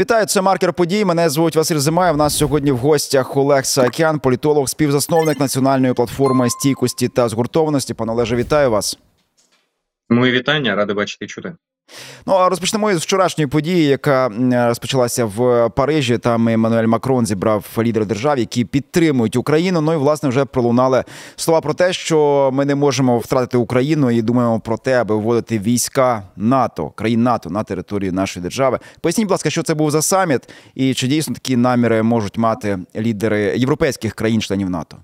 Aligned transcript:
Вітаю, 0.00 0.26
це 0.26 0.42
маркер 0.42 0.72
подій. 0.72 1.04
Мене 1.04 1.30
звуть 1.30 1.56
Василь 1.56 1.78
Зимаєв. 1.78 2.14
У 2.14 2.18
нас 2.18 2.38
сьогодні 2.38 2.72
в 2.72 2.76
гостях 2.76 3.36
Олег 3.36 3.64
Саакян, 3.64 4.18
політолог, 4.18 4.68
співзасновник 4.68 5.40
національної 5.40 5.94
платформи 5.94 6.50
стійкості 6.50 7.08
та 7.08 7.28
згуртованості. 7.28 7.94
Пане 7.94 8.12
Олеже, 8.12 8.36
вітаю 8.36 8.70
вас. 8.70 8.98
Мої 10.08 10.32
вітання, 10.32 10.74
радий 10.74 10.96
бачити 10.96 11.24
і 11.24 11.28
чути. 11.28 11.52
Ну 12.26 12.34
а 12.34 12.48
розпочнемо 12.48 12.90
із 12.90 12.98
вчорашньої 12.98 13.46
події, 13.48 13.84
яка 13.84 14.30
розпочалася 14.68 15.24
в 15.24 15.68
Парижі. 15.68 16.18
Там 16.18 16.48
Еммануель 16.48 16.86
Макрон 16.86 17.26
зібрав 17.26 17.64
лідери 17.78 18.06
держав, 18.06 18.38
які 18.38 18.64
підтримують 18.64 19.36
Україну. 19.36 19.80
Ну 19.80 19.92
і 19.92 19.96
власне 19.96 20.28
вже 20.28 20.44
пролунали 20.44 21.04
слова 21.36 21.60
про 21.60 21.74
те, 21.74 21.92
що 21.92 22.50
ми 22.52 22.64
не 22.64 22.74
можемо 22.74 23.18
втратити 23.18 23.58
Україну 23.58 24.10
і 24.10 24.22
думаємо 24.22 24.60
про 24.60 24.76
те, 24.76 25.00
аби 25.00 25.14
вводити 25.14 25.58
війська 25.58 26.22
НАТО, 26.36 26.92
країн 26.94 27.22
НАТО 27.22 27.50
на 27.50 27.62
територію 27.62 28.12
нашої 28.12 28.42
держави. 28.42 28.78
Поясніть, 29.00 29.26
будь 29.26 29.32
ласка, 29.32 29.50
що 29.50 29.62
це 29.62 29.74
був 29.74 29.90
за 29.90 30.02
саміт, 30.02 30.48
і 30.74 30.94
чи 30.94 31.06
дійсно 31.06 31.34
такі 31.34 31.56
наміри 31.56 32.02
можуть 32.02 32.38
мати 32.38 32.78
лідери 32.96 33.58
європейських 33.58 34.14
країн-членів 34.14 34.70
НАТО? 34.70 34.96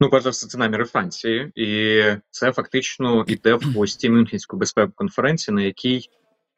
Ну, 0.00 0.10
перш 0.10 0.24
за 0.24 0.30
все, 0.30 0.46
це 0.46 0.58
наміри 0.58 0.84
Франції, 0.84 1.52
і 1.54 2.02
це 2.30 2.52
фактично 2.52 3.24
іде 3.28 3.54
в 3.54 3.62
гості 3.62 4.10
Мюнхенської 4.10 4.60
безпекової 4.60 4.94
конференції, 4.94 5.54
на 5.54 5.62
якій 5.62 6.08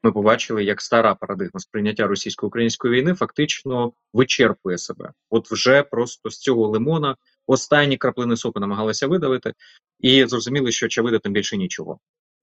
ми 0.03 0.13
побачили, 0.13 0.65
як 0.65 0.81
стара 0.81 1.15
парадигма 1.15 1.61
сприйняття 1.61 2.07
російсько-української 2.07 2.95
війни 2.95 3.15
фактично 3.15 3.93
вичерпує 4.13 4.79
себе. 4.79 5.13
От 5.31 5.51
вже 5.51 5.83
просто 5.83 6.31
з 6.31 6.39
цього 6.39 6.69
лимона 6.69 7.17
останні 7.47 7.97
краплини 7.97 8.37
соку 8.37 8.61
намагалися 8.61 9.07
видавити, 9.07 9.53
і 10.01 10.27
зрозуміли, 10.27 10.73
що 10.73 10.87
очевидно 10.87 11.19
там 11.19 11.33
більше 11.33 11.57
нічого. 11.57 11.99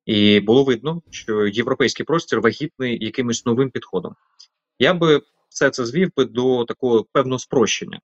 І 0.05 0.39
було 0.39 0.63
видно, 0.63 1.01
що 1.11 1.47
європейський 1.47 2.05
простір 2.05 2.41
вагітний 2.41 3.05
якимось 3.05 3.45
новим 3.45 3.69
підходом. 3.69 4.15
Я 4.79 4.93
би 4.93 5.21
все 5.49 5.69
це 5.69 5.85
звів 5.85 6.11
би 6.15 6.25
до 6.25 6.65
такого 6.65 7.05
певного 7.11 7.39
спрощення. 7.39 7.99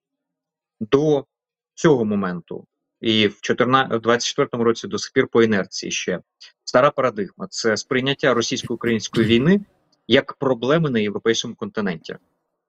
До 0.79 1.25
цього 1.73 2.05
моменту 2.05 2.65
і 3.01 3.27
в 3.27 3.39
24-му 3.49 4.63
році 4.63 4.87
до 4.87 4.97
сих 4.97 5.13
пір 5.13 5.27
по 5.27 5.43
інерції 5.43 5.91
ще 5.91 6.19
стара 6.63 6.91
парадигма 6.91 7.47
це 7.49 7.77
сприйняття 7.77 8.33
російсько-української 8.33 9.27
війни 9.27 9.65
як 10.07 10.33
проблеми 10.33 10.89
на 10.89 10.99
європейському 10.99 11.55
континенті. 11.55 12.15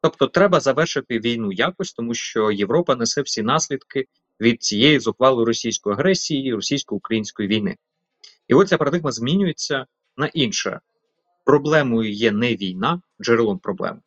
Тобто, 0.01 0.27
треба 0.27 0.61
завершити 0.61 1.19
війну 1.19 1.53
якось, 1.53 1.93
тому 1.93 2.15
що 2.15 2.51
Європа 2.51 2.97
несе 2.97 3.23
всі 3.23 3.43
наслідки 3.43 4.07
від 4.41 4.63
цієї 4.63 4.99
зухвалої 4.99 5.47
російської 5.47 5.95
агресії, 5.95 6.55
російсько-української 6.55 7.49
війни. 7.49 7.77
І 8.49 8.55
от 8.55 8.69
ця 8.69 8.79
парадигма 8.79 9.13
змінюється 9.13 9.87
на 10.17 10.27
інше. 10.27 10.81
Проблемою 11.45 12.13
є 12.13 12.33
не 12.33 12.57
війна, 12.57 13.03
джерелом 13.21 13.59
проблеми, 13.59 14.01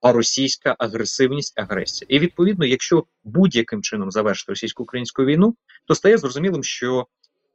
а 0.00 0.12
російська 0.12 0.76
агресивність, 0.78 1.58
агресія. 1.58 2.06
І 2.10 2.18
відповідно, 2.18 2.66
якщо 2.66 3.04
будь-яким 3.24 3.82
чином 3.82 4.10
завершити 4.10 4.52
російсько-українську 4.52 5.24
війну, 5.24 5.56
то 5.86 5.94
стає 5.94 6.18
зрозумілим, 6.18 6.64
що 6.64 7.06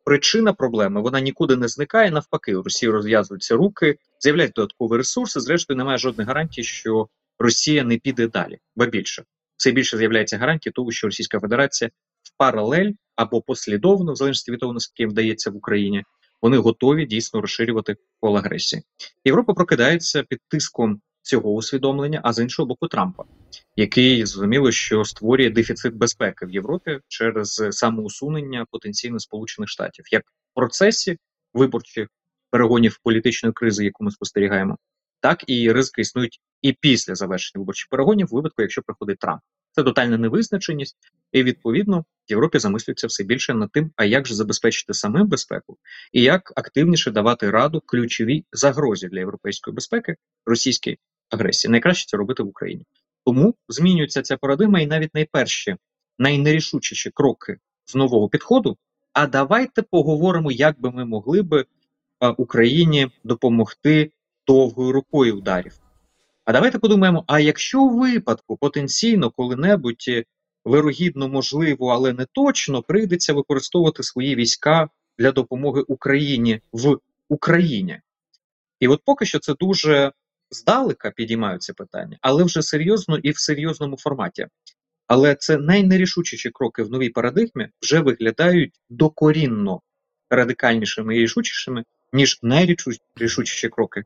причина 0.04 0.54
проблеми 0.54 1.02
вона 1.02 1.20
нікуди 1.20 1.56
не 1.56 1.68
зникає. 1.68 2.12
Навпаки, 2.12 2.56
у 2.56 2.64
Росії 2.64 2.90
розв'язуються 2.90 3.56
руки, 3.56 3.98
з'являються 4.20 4.62
додаткові 4.62 4.98
ресурси. 4.98 5.40
Зрештою, 5.40 5.78
немає 5.78 5.98
жодних 5.98 6.28
гарантій, 6.28 6.64
що 6.64 7.08
Росія 7.40 7.84
не 7.84 7.98
піде 7.98 8.28
далі, 8.28 8.60
бо 8.76 8.86
більше 8.86 9.24
все 9.64 9.72
більше 9.72 9.98
з'являється 9.98 10.38
гарантії 10.38 10.74
того, 10.74 10.92
що 10.92 11.08
Російська 11.08 11.40
Федерація 11.40 11.92
в 12.24 12.38
паралель 12.38 12.92
або 13.16 13.42
послідовно, 13.42 14.14
в 14.14 14.16
залежності 14.16 14.52
від 14.52 14.60
того, 14.60 14.74
наскільки 14.74 15.04
їм 15.04 15.10
вдається 15.10 15.52
в 15.52 15.56
Україні, 15.56 16.04
вони 16.42 16.58
готові 16.58 17.06
дійсно 17.06 17.42
розширювати 17.42 17.96
коло 18.20 18.38
агресії. 18.38 18.84
Європа 19.26 19.54
прокидається 19.54 20.24
під 20.24 20.40
тиском 20.48 21.02
цього 21.24 21.52
усвідомлення, 21.52 22.22
а 22.24 22.34
з 22.34 22.40
іншого 22.40 22.68
боку, 22.68 22.88
Трампа, 22.88 23.24
який 23.76 24.26
зрозуміло, 24.26 24.72
що 24.72 25.06
створює 25.06 25.50
дефіцит 25.50 25.96
безпеки 25.96 26.46
в 26.46 26.52
Європі 26.52 27.00
через 27.08 27.64
самоусунення 27.72 28.66
потенційно 28.72 29.20
Сполучених 29.20 29.70
Штатів, 29.70 30.06
як 30.12 30.24
в 30.24 30.56
процесі 30.56 31.18
виборчих 31.54 32.08
перегонів 32.52 33.00
політичної 33.04 33.54
кризи, 33.54 33.86
яку 33.86 34.04
ми 34.04 34.12
спостерігаємо, 34.12 34.78
так 35.20 35.44
і 35.48 35.72
ризики 35.72 36.02
існують 36.02 36.40
і 36.62 36.74
після 36.74 37.16
завершення 37.16 37.62
виборчих 37.62 37.90
перегонів, 37.90 38.28
в 38.32 38.36
випадку, 38.36 38.62
якщо 38.62 38.82
приходить 38.82 39.20
Трамп. 39.20 39.42
Це 39.72 39.84
тотальна 39.84 40.18
невизначеність, 40.18 40.98
і 41.32 41.44
відповідно 41.44 42.00
в 42.00 42.32
Європі 42.32 42.60
замислюється 42.60 43.08
все 43.08 43.24
більше 43.24 43.54
над 43.54 43.72
тим, 43.72 43.92
а 43.96 44.06
як 44.06 44.28
же 44.28 44.36
забезпечити 44.36 44.94
самим 44.94 45.28
безпеку, 45.28 45.78
і 46.12 46.22
як 46.22 46.54
активніше 46.56 47.12
давати 47.12 47.50
раду 47.50 47.82
ключовій 47.86 48.46
загрозі 48.52 49.08
для 49.08 49.20
європейської 49.20 49.76
безпеки 49.76 50.16
російській 50.46 50.98
агресії. 51.34 51.72
Найкраще 51.72 52.06
це 52.08 52.18
робити 52.18 52.44
в 52.44 52.48
Україні. 52.48 52.86
Тому 53.26 53.56
змінюється 53.70 54.22
ця 54.22 54.38
парадигма, 54.38 54.80
і 54.80 54.88
навіть 54.88 55.16
найперші, 55.16 55.76
найнерішучіші 56.20 57.10
кроки 57.10 57.58
з 57.86 57.96
нового 57.96 58.30
підходу. 58.30 58.78
А 59.14 59.28
давайте 59.28 59.82
поговоримо, 59.82 60.52
як 60.52 60.82
би 60.82 60.92
ми 60.92 61.06
могли 61.06 61.42
би 61.42 61.66
Україні 62.38 63.08
допомогти 63.24 64.12
довгою 64.48 64.92
рукою 64.92 65.38
ударів. 65.38 65.80
А 66.46 66.54
давайте 66.54 66.80
подумаємо: 66.80 67.24
а 67.28 67.40
якщо 67.40 67.82
у 67.82 68.00
випадку 68.00 68.58
потенційно 68.58 69.32
коли-небудь 69.32 70.06
е, 70.08 70.24
вирогідно 70.66 71.28
можливо, 71.28 71.88
але 71.88 72.14
не 72.14 72.26
точно 72.32 72.82
прийдеться 72.82 73.34
використовувати 73.34 74.04
свої 74.04 74.36
війська 74.36 74.90
для 75.18 75.32
допомоги 75.32 75.82
Україні 75.88 76.62
в 76.72 76.98
Україні. 77.30 78.00
І 78.80 78.88
от 78.88 79.02
поки 79.06 79.26
що 79.26 79.40
це 79.40 79.54
дуже 79.60 80.12
здалека 80.54 81.12
підіймаються 81.12 81.74
питання, 81.74 82.18
але 82.22 82.44
вже 82.44 82.62
серйозно 82.62 83.18
і 83.18 83.32
в 83.32 83.40
серйозному 83.40 83.98
форматі. 83.98 84.48
Але 85.08 85.36
це 85.36 85.58
найнерішучіші 85.58 86.50
кроки 86.50 86.84
в 86.84 86.92
новій 86.92 87.10
парадигмі 87.10 87.70
вже 87.82 88.00
виглядають 88.00 88.74
докорінно 88.90 89.82
радикальнішими 90.30 91.18
і 91.18 91.20
рішучішими, 91.20 91.84
ніж 92.14 92.40
найрішучіші 92.42 93.70
кроки, 93.70 94.04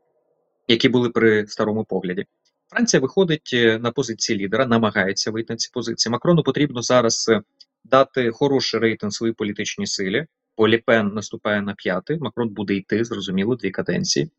які 0.68 0.88
були 0.88 1.10
при 1.10 1.46
старому 1.46 1.84
погляді. 1.84 2.24
Франція 2.70 3.00
виходить 3.00 3.50
е, 3.52 3.78
на 3.78 3.90
позиції 3.90 4.38
лідера, 4.38 4.66
намагається 4.66 5.30
вийти 5.30 5.52
на 5.52 5.56
ці 5.56 5.70
позиції. 5.72 6.12
Макрону 6.12 6.42
потрібно 6.42 6.82
зараз 6.82 7.28
е, 7.28 7.42
дати 7.84 8.30
хороший 8.30 8.80
рейтинг 8.80 9.12
своїй 9.12 9.32
політичній 9.32 9.86
силі. 9.86 10.26
бо 10.56 10.68
Ліпен 10.68 11.08
наступає 11.08 11.62
на 11.62 11.74
п'ятий. 11.74 12.18
Макрон 12.18 12.48
буде 12.48 12.74
йти, 12.74 13.04
зрозуміло, 13.04 13.56
дві 13.56 13.70
каденції. 13.70 14.30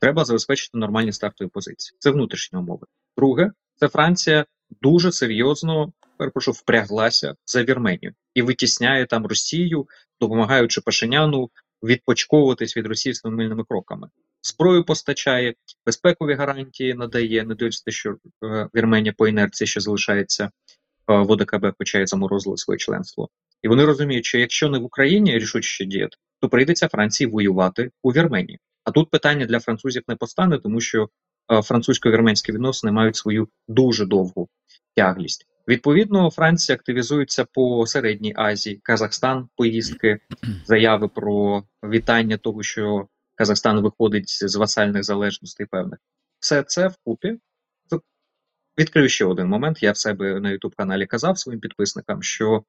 Треба 0.00 0.24
забезпечити 0.24 0.78
нормальні 0.78 1.12
стартові 1.12 1.48
позиції. 1.48 1.96
Це 1.98 2.10
внутрішні 2.10 2.58
умови. 2.58 2.86
Друге, 3.16 3.50
це 3.76 3.88
Франція 3.88 4.46
дуже 4.82 5.12
серйозно 5.12 5.92
перепрошую, 6.16 6.54
впряглася 6.54 7.34
за 7.46 7.64
Вірменію 7.64 8.12
і 8.34 8.42
витісняє 8.42 9.06
там 9.06 9.26
Росію, 9.26 9.86
допомагаючи 10.20 10.80
Пашиняну 10.80 11.50
відпочковуватись 11.82 12.76
від 12.76 12.86
Росії 12.86 13.14
з 13.14 13.24
мильними 13.24 13.64
кроками. 13.64 14.08
Зброю 14.42 14.84
постачає, 14.84 15.54
безпекові 15.86 16.34
гарантії 16.34 16.94
надає, 16.94 17.44
не 17.44 17.54
дивлячись, 17.54 17.84
що 17.88 18.16
е, 18.44 18.68
Вірменія 18.74 19.14
по 19.18 19.28
інерції 19.28 19.68
ще 19.68 19.80
залишається 19.80 20.44
е, 20.44 20.50
в 21.06 21.30
ОДКБ, 21.30 21.72
хоча 21.78 21.98
й 21.98 22.06
заморозили 22.06 22.56
своє 22.56 22.78
членство. 22.78 23.28
І 23.62 23.68
вони 23.68 23.84
розуміють, 23.84 24.24
що 24.24 24.38
якщо 24.38 24.68
не 24.68 24.78
в 24.78 24.84
Україні 24.84 25.38
рішуче 25.38 25.84
діяти, 25.84 26.16
то 26.40 26.48
прийдеться 26.48 26.88
Франції 26.88 27.30
воювати 27.30 27.90
у 28.02 28.10
Вірменії. 28.10 28.58
А 28.84 28.90
тут 28.90 29.10
питання 29.10 29.46
для 29.46 29.60
французів 29.60 30.02
не 30.08 30.16
постане, 30.16 30.58
тому 30.58 30.80
що 30.80 31.08
е, 31.52 31.62
французько-вірменські 31.62 32.52
відносини 32.52 32.92
мають 32.92 33.16
свою 33.16 33.48
дуже 33.68 34.06
довгу 34.06 34.48
тяглість. 34.96 35.46
Відповідно, 35.68 36.30
Франція 36.30 36.76
активізується 36.76 37.44
по 37.44 37.86
середній 37.86 38.34
Азії, 38.36 38.80
Казахстан, 38.82 39.48
поїздки, 39.56 40.18
заяви 40.66 41.08
про 41.08 41.64
вітання 41.84 42.36
того, 42.36 42.62
що 42.62 43.08
Казахстан 43.34 43.80
виходить 43.80 44.28
з 44.28 44.56
васальних 44.56 45.04
залежностей 45.04 45.66
певних. 45.66 45.98
Все 46.40 46.62
це 46.62 46.88
вкупі. 46.88 47.38
Відкрию 48.78 49.08
ще 49.08 49.24
один 49.24 49.46
момент. 49.46 49.82
Я 49.82 49.92
в 49.92 49.96
себе 49.96 50.40
на 50.40 50.48
youtube 50.52 50.74
каналі 50.76 51.06
казав 51.06 51.38
своїм 51.38 51.60
підписникам, 51.60 52.22
що 52.22 52.64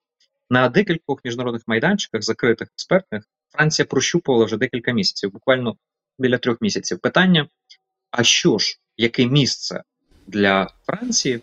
на 0.51 0.69
декількох 0.69 1.25
міжнародних 1.25 1.62
майданчиках, 1.68 2.21
закритих 2.21 2.68
експертних, 2.75 3.24
Франція 3.50 3.86
прощупувала 3.86 4.45
вже 4.45 4.57
декілька 4.57 4.92
місяців, 4.92 5.31
буквально 5.31 5.77
біля 6.19 6.38
трьох 6.38 6.62
місяців. 6.62 7.00
Питання: 7.00 7.48
а 8.12 8.24
що 8.24 8.57
ж, 8.57 8.80
яке 8.98 9.25
місце 9.25 9.83
для 10.27 10.74
Франції 10.86 11.42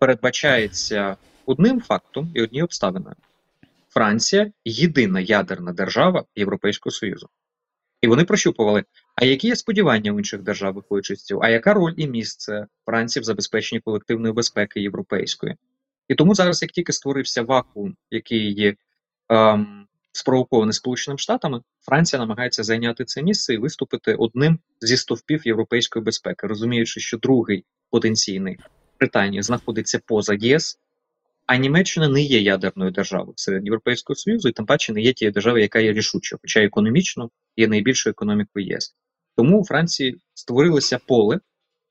передбачається 0.00 1.16
одним 1.46 1.80
фактом 1.80 2.30
і 2.34 2.42
однією 2.42 2.64
обставиною? 2.64 3.16
Франція 3.88 4.52
єдина 4.64 5.20
ядерна 5.20 5.72
держава 5.72 6.24
Європейського 6.36 6.90
Союзу. 6.90 7.28
І 8.00 8.08
вони 8.08 8.24
прощупували, 8.24 8.84
а 9.14 9.24
які 9.24 9.48
є 9.48 9.56
сподівання 9.56 10.12
у 10.12 10.18
інших 10.18 10.42
держав, 10.42 10.74
виходячи 10.74 11.16
з 11.16 11.24
цього, 11.24 11.42
а 11.44 11.48
яка 11.48 11.74
роль 11.74 11.94
і 11.96 12.08
місце 12.08 12.66
Франції 12.86 13.20
в 13.20 13.24
забезпеченні 13.24 13.80
колективної 13.80 14.34
безпеки 14.34 14.80
європейської? 14.80 15.56
І 16.12 16.14
тому 16.14 16.34
зараз, 16.34 16.62
як 16.62 16.70
тільки 16.72 16.92
створився 16.92 17.42
вакуум, 17.42 17.96
який 18.10 18.52
є 18.52 18.74
ем, 19.28 19.86
спровокований 20.12 20.72
Сполученими 20.72 21.18
Штатами, 21.18 21.60
Франція 21.80 22.20
намагається 22.20 22.62
зайняти 22.62 23.04
це 23.04 23.22
місце 23.22 23.54
і 23.54 23.58
виступити 23.58 24.14
одним 24.14 24.58
зі 24.80 24.96
стовпів 24.96 25.46
європейської 25.46 26.04
безпеки, 26.04 26.46
розуміючи, 26.46 27.00
що 27.00 27.18
другий 27.18 27.64
потенційний 27.90 28.58
Британії 29.00 29.42
знаходиться 29.42 30.00
поза 30.06 30.34
ЄС, 30.34 30.78
а 31.46 31.56
Німеччина 31.56 32.08
не 32.08 32.22
є 32.22 32.40
ядерною 32.40 32.90
державою 32.90 33.34
серед 33.36 33.64
Європейського 33.64 34.16
Союзу, 34.16 34.48
і 34.48 34.52
тим 34.52 34.66
паче 34.66 34.92
не 34.92 35.00
є 35.00 35.12
тією 35.12 35.32
державою, 35.32 35.62
яка 35.62 35.80
є 35.80 35.92
рішучою, 35.92 36.38
хоча 36.42 36.60
економічно 36.60 37.30
є 37.56 37.68
найбільшою 37.68 38.10
економікою 38.10 38.66
ЄС. 38.66 38.94
Тому 39.36 39.60
у 39.60 39.64
Франції 39.64 40.20
створилося 40.34 40.98
поле 41.06 41.40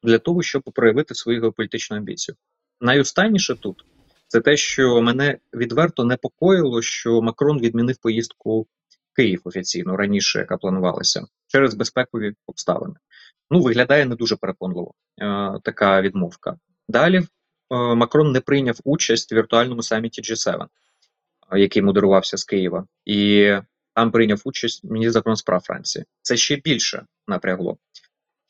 для 0.03 0.17
того, 0.17 0.41
щоб 0.41 0.63
проявити 0.63 1.15
свою 1.15 1.41
геополітичну 1.41 1.97
амбіцію. 1.97 2.35
Найостанніше 2.81 3.55
тут 3.55 3.85
це 4.31 4.41
те, 4.41 4.57
що 4.57 5.01
мене 5.01 5.37
відверто 5.53 6.03
непокоїло, 6.03 6.81
що 6.81 7.21
Макрон 7.21 7.59
відмінив 7.59 7.97
поїздку 7.97 8.61
в 8.61 9.15
Київ 9.15 9.41
офіційно 9.43 9.97
раніше, 9.97 10.39
яка 10.39 10.57
планувалася, 10.57 11.25
через 11.47 11.73
безпекові 11.73 12.33
обставини. 12.45 12.95
Ну, 13.49 13.61
виглядає 13.61 14.05
не 14.05 14.15
дуже 14.15 14.35
переконливо 14.35 14.93
е, 15.21 15.59
така 15.63 16.01
відмовка. 16.01 16.57
Далі 16.87 17.17
е, 17.17 17.25
Макрон 17.71 18.31
не 18.31 18.41
прийняв 18.41 18.79
участь 18.83 19.31
в 19.31 19.35
віртуальному 19.35 19.83
саміті 19.83 20.21
G7, 20.21 20.65
е, 21.51 21.59
який 21.59 21.81
модерувався 21.81 22.37
з 22.37 22.43
Києва, 22.43 22.85
і 23.05 23.51
там 23.93 24.11
прийняв 24.11 24.41
участь 24.45 24.83
міністр 24.83 25.23
справ 25.35 25.61
Франції. 25.61 26.05
Це 26.21 26.37
ще 26.37 26.55
більше 26.55 27.05
напрягло. 27.27 27.77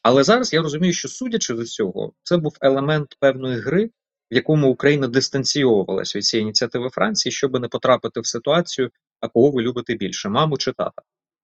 Але 0.02 0.24
зараз 0.24 0.54
я 0.54 0.62
розумію, 0.62 0.94
що 0.94 1.08
судячи 1.08 1.66
з 1.66 1.74
цього, 1.74 2.14
це 2.24 2.38
був 2.38 2.58
елемент 2.62 3.18
певної 3.20 3.60
гри, 3.60 3.90
в 4.32 4.36
якому 4.36 4.70
Україна 4.70 5.08
дистанційовувалась 5.08 6.16
від 6.16 6.26
цієї 6.26 6.44
ініціативи 6.44 6.90
Франції, 6.90 7.34
щоб 7.34 7.60
не 7.60 7.68
потрапити 7.68 8.20
в 8.20 8.26
ситуацію, 8.26 8.90
а 9.20 9.28
кого 9.28 9.52
ви 9.52 9.62
любите 9.62 9.96
більше, 9.96 10.30
маму 10.30 10.58
чи 10.58 10.72
тата. 10.72 11.02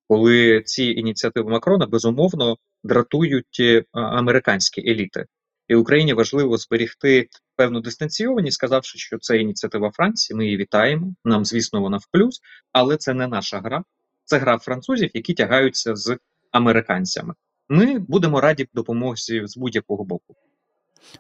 Коли 0.08 0.62
ці 0.66 0.84
ініціативи 0.84 1.52
Макрона 1.52 1.86
безумовно 1.86 2.58
дратують 2.84 3.58
е, 3.60 3.84
американські 3.94 4.82
еліти, 4.90 5.26
і 5.68 5.76
Україні 5.76 6.14
важливо 6.14 6.58
зберігти 6.58 7.28
певну 7.56 7.82
дистанційованість, 7.82 8.56
сказавши, 8.56 8.98
що 8.98 9.18
це 9.18 9.38
ініціатива 9.38 9.92
Франції. 9.92 10.38
Ми 10.38 10.46
її 10.46 10.58
вітаємо. 10.58 11.16
Нам, 11.26 11.46
звісно, 11.46 11.82
вона 11.82 11.98
в 11.98 12.06
плюс, 12.12 12.40
але 12.72 12.98
це 12.98 13.14
не 13.14 13.28
наша 13.28 13.60
гра, 13.60 13.84
це 14.24 14.38
гра 14.38 14.58
французів, 14.58 15.12
які 15.14 15.34
тягаються 15.34 15.96
з 15.96 16.18
американцями. 16.52 17.34
Ми 17.70 18.00
будемо 18.00 18.42
раді 18.42 18.68
допомозі 18.74 19.42
з 19.46 19.58
будь-якого 19.58 20.04
боку. 20.04 20.36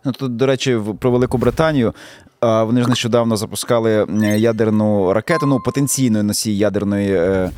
Ну 0.05 0.11
тут, 0.11 0.35
до 0.35 0.45
речі, 0.45 0.79
про 0.99 1.11
Велику 1.11 1.37
Британію. 1.37 1.93
Вони 2.41 2.81
ж 2.83 2.89
нещодавно 2.89 3.37
запускали 3.37 4.07
ядерну 4.37 5.13
ракету, 5.13 5.45
ну 5.45 5.59
потенційної 5.59 6.23
носій 6.23 6.57
ядерної 6.57 7.15
е, 7.15 7.51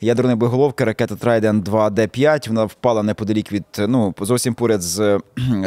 ядерної 0.00 0.36
боєголовки 0.36 0.84
ракета 0.84 1.14
Trident 1.14 1.62
2 1.62 1.90
d 1.90 2.06
5 2.06 2.48
Вона 2.48 2.64
впала 2.64 3.02
неподалік 3.02 3.52
від 3.52 3.64
ну 3.78 4.14
зовсім 4.20 4.54
поряд 4.54 4.82
з 4.82 5.20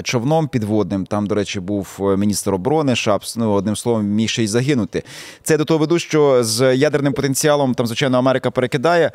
човном 0.03 0.47
підводним. 0.47 1.05
Там, 1.05 1.27
до 1.27 1.35
речі, 1.35 1.59
був 1.59 1.97
е, 1.99 2.17
міністр 2.17 2.53
оборони 2.53 2.95
Шапс. 2.95 3.37
Ну 3.37 3.51
одним 3.51 3.75
словом, 3.75 4.05
міг 4.05 4.29
ще 4.29 4.43
й 4.43 4.47
загинути. 4.47 5.03
Це 5.43 5.57
до 5.57 5.65
того 5.65 5.77
веду, 5.77 5.99
що 5.99 6.43
з 6.43 6.75
ядерним 6.75 7.13
потенціалом 7.13 7.73
там, 7.73 7.87
звичайно, 7.87 8.17
Америка 8.17 8.51
перекидає 8.51 9.11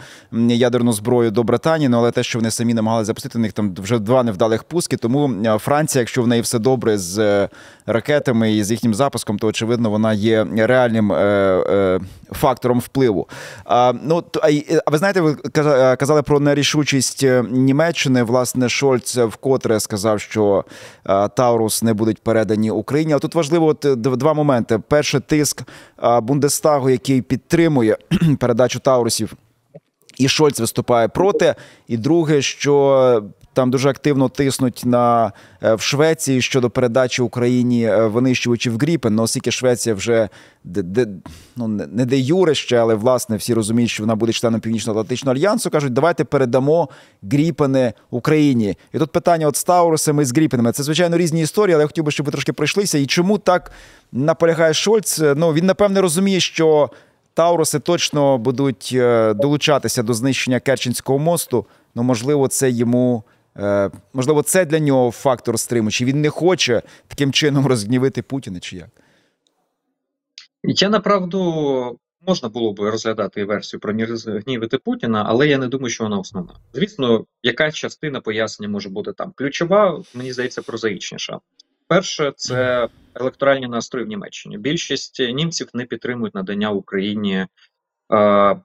ядерну 0.49 0.93
зброю 0.93 1.31
до 1.31 1.43
Британії, 1.43 1.89
ну, 1.89 1.99
але 1.99 2.11
те, 2.11 2.23
що 2.23 2.39
вони 2.39 2.51
самі 2.51 2.75
намагалися 2.75 3.07
запустити, 3.07 3.39
у 3.39 3.41
них 3.41 3.53
там 3.53 3.75
вже 3.79 3.99
два 3.99 4.23
невдалих 4.23 4.65
пуски. 4.65 4.97
Тому 4.97 5.59
Франція, 5.59 6.01
якщо 6.01 6.23
в 6.23 6.27
неї 6.27 6.43
все 6.43 6.59
добре 6.59 6.99
з 6.99 7.19
е, 7.19 7.49
ракетами 7.87 8.53
і 8.53 8.65
з 8.65 8.71
їхнім 8.71 8.95
запуском, 8.95 9.39
то 9.39 9.47
очевидно 9.47 9.91
вона 9.91 10.13
є 10.13 10.47
реальним 10.57 11.13
е, 11.13 11.17
е, 11.17 12.01
фактором 12.33 12.81
впливу. 12.81 13.29
А, 13.65 13.93
ну, 14.03 14.25
а 14.87 14.91
ви 14.91 14.99
знаєте, 14.99 15.08
знаєте, 15.13 15.21
ви 15.21 15.97
казали 15.97 16.23
про 16.23 16.41
нерішучість 16.41 17.23
е, 17.25 17.45
Німеччини. 17.51 18.23
Власне, 18.23 18.69
Шольц 18.69 19.17
вкотре 19.17 19.81
сказав, 19.81 20.21
що 20.21 20.65
е, 21.07 21.29
Таурус 21.29 21.83
не 21.83 21.95
будуть 21.95 22.19
передані 22.19 22.71
Україні. 22.71 23.13
Але 23.13 23.21
тут 23.21 23.35
важливо 23.35 23.67
от 23.67 23.85
е, 23.85 23.97
два 23.97 24.35
моменти: 24.35 24.79
перший 24.89 25.21
тиск 25.21 25.63
Бундестагу, 26.23 26.91
який 26.91 27.23
підтримує 27.23 27.97
передачу 28.41 28.81
Таурусів. 28.81 29.33
І 30.19 30.29
Шольц 30.29 30.61
виступає 30.61 31.09
проти. 31.09 31.55
І 31.89 31.97
друге, 31.97 32.43
що 32.43 33.23
там 33.53 33.71
дуже 33.71 33.89
активно 33.89 34.29
тиснуть 34.29 34.83
на 34.85 35.33
е, 35.63 35.75
в 35.75 35.81
Швеції 35.81 36.43
щодо 36.43 36.71
передачі 36.71 37.23
Україні 37.23 37.85
е, 37.85 38.07
винищувачів 38.07 38.79
Гріпен. 38.79 39.15
Ну, 39.15 39.23
оскільки 39.23 39.51
Швеція 39.51 39.95
вже 39.95 40.29
де, 40.65 40.83
де, 40.83 41.07
ну, 41.57 41.69
не 41.69 42.05
де 42.05 42.19
юре 42.19 42.55
ще, 42.55 42.77
але 42.77 42.95
власне 42.95 43.37
всі 43.37 43.55
розуміють, 43.55 43.91
що 43.91 44.03
вона 44.03 44.15
буде 44.15 44.33
членом 44.33 44.61
Північно-Атлантичного 44.61 45.37
альянсу. 45.37 45.71
кажуть, 45.71 45.93
давайте 45.93 46.25
передамо 46.25 46.89
Гріпени 47.23 47.93
Україні. 48.11 48.77
І 48.93 48.99
тут 48.99 49.13
питання 49.13 49.47
от 49.47 49.57
з 49.57 49.65
Таурусами 49.65 50.25
з 50.25 50.33
Гріпенами. 50.33 50.73
Це 50.73 50.83
звичайно 50.83 51.17
різні 51.17 51.41
історії, 51.41 51.75
але 51.75 51.83
я 51.83 51.87
хотів 51.87 52.05
би, 52.05 52.11
щоб 52.11 52.27
ви 52.27 52.33
трошки 52.33 52.53
пройшлися. 52.53 52.99
І 52.99 53.07
чому 53.07 53.39
так 53.39 53.73
наполягає 54.13 54.75
Шольц? 54.75 55.21
Ну 55.37 55.53
він 55.53 55.67
напевне 55.67 56.01
розуміє, 56.01 56.41
що. 56.41 56.91
Тауруси 57.35 57.79
точно 57.79 58.39
будуть 58.39 58.91
е, 58.95 59.35
долучатися 59.35 60.03
до 60.03 60.15
знищення 60.15 60.61
Керченського 60.61 61.19
мосту. 61.19 61.67
Ну 61.95 62.03
можливо, 62.03 62.49
це 62.49 62.71
йому 62.71 63.23
можливо, 64.13 64.43
це 64.43 64.65
для 64.65 64.79
нього 64.79 65.11
фактор 65.11 65.59
стриму, 65.59 65.91
чи 65.91 66.05
він 66.05 66.21
не 66.21 66.31
хоче 66.31 66.83
таким 67.09 67.33
чином 67.33 67.67
розгнівити 67.67 68.23
Путіна, 68.23 68.61
чи 68.61 68.77
як? 68.77 68.89
Я 70.63 70.89
направду 70.89 71.99
можна 72.27 72.49
було 72.49 72.73
б 72.73 72.81
розглядати 72.81 73.45
версію 73.45 73.81
про 73.81 73.93
розгнівити 73.93 74.79
Путіна, 74.79 75.25
але 75.27 75.49
я 75.49 75.59
не 75.59 75.69
думаю, 75.69 75.91
що 75.91 76.05
вона 76.05 76.19
основна. 76.19 76.55
Звісно, 76.73 77.25
яка 77.43 77.73
частина 77.73 78.21
пояснення 78.21 78.73
може 78.73 78.89
бути 78.89 79.13
там. 79.13 79.33
Ключова, 79.37 80.03
мені 80.15 80.33
здається, 80.33 80.63
прозаїчніша. 80.63 81.39
Перше, 81.87 82.33
це 82.37 82.89
електоральні 83.15 83.67
настрої 83.67 84.07
в 84.07 84.09
Німеччині. 84.09 84.59
Більшість 84.59 85.21
німців 85.21 85.69
не 85.75 85.85
підтримують 85.85 86.35
надання 86.35 86.71
Україні 86.71 87.47
е, 88.15 88.57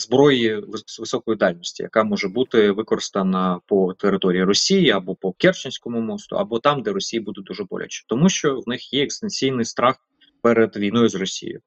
зброї 0.00 0.62
з 0.86 0.98
високої 0.98 1.36
дальності, 1.36 1.82
яка 1.82 2.04
може 2.04 2.28
бути 2.28 2.70
використана 2.70 3.60
по 3.66 3.94
території 3.94 4.44
Росії 4.44 4.90
або 4.90 5.14
по 5.14 5.32
Керченському 5.32 6.00
мосту, 6.00 6.36
або 6.36 6.58
там, 6.58 6.82
де 6.82 6.92
Росії 6.92 7.20
буде 7.20 7.42
дуже 7.42 7.64
боляче, 7.64 8.04
тому 8.08 8.28
що 8.28 8.60
в 8.60 8.68
них 8.68 8.92
є 8.92 9.04
екстенційний 9.04 9.64
страх 9.64 9.96
перед 10.42 10.76
війною 10.76 11.08
з 11.08 11.14
Росією. 11.14 11.60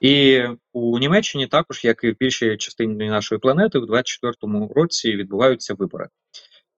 І 0.00 0.42
у 0.72 0.98
Німеччині 0.98 1.46
також, 1.46 1.84
як 1.84 2.04
і 2.04 2.10
в 2.10 2.16
більшій 2.20 2.56
частині 2.56 3.08
нашої 3.08 3.38
планети, 3.38 3.78
в 3.78 3.84
24-му 3.84 4.72
році 4.74 5.16
відбуваються 5.16 5.74
вибори. 5.74 6.08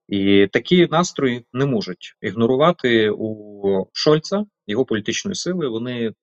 І 0.07 0.47
такі 0.47 0.87
настрої 0.91 1.45
не 1.53 1.65
можуть 1.65 2.15
ігнорувати 2.21 3.09
у 3.09 3.87
Шольца 3.93 4.45
його 4.67 4.85
політичної 4.85 5.35
сили. 5.35 5.67
Вони 5.67 6.13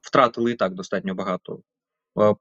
втратили 0.00 0.52
і 0.52 0.54
так 0.54 0.74
достатньо 0.74 1.14
багато 1.14 1.60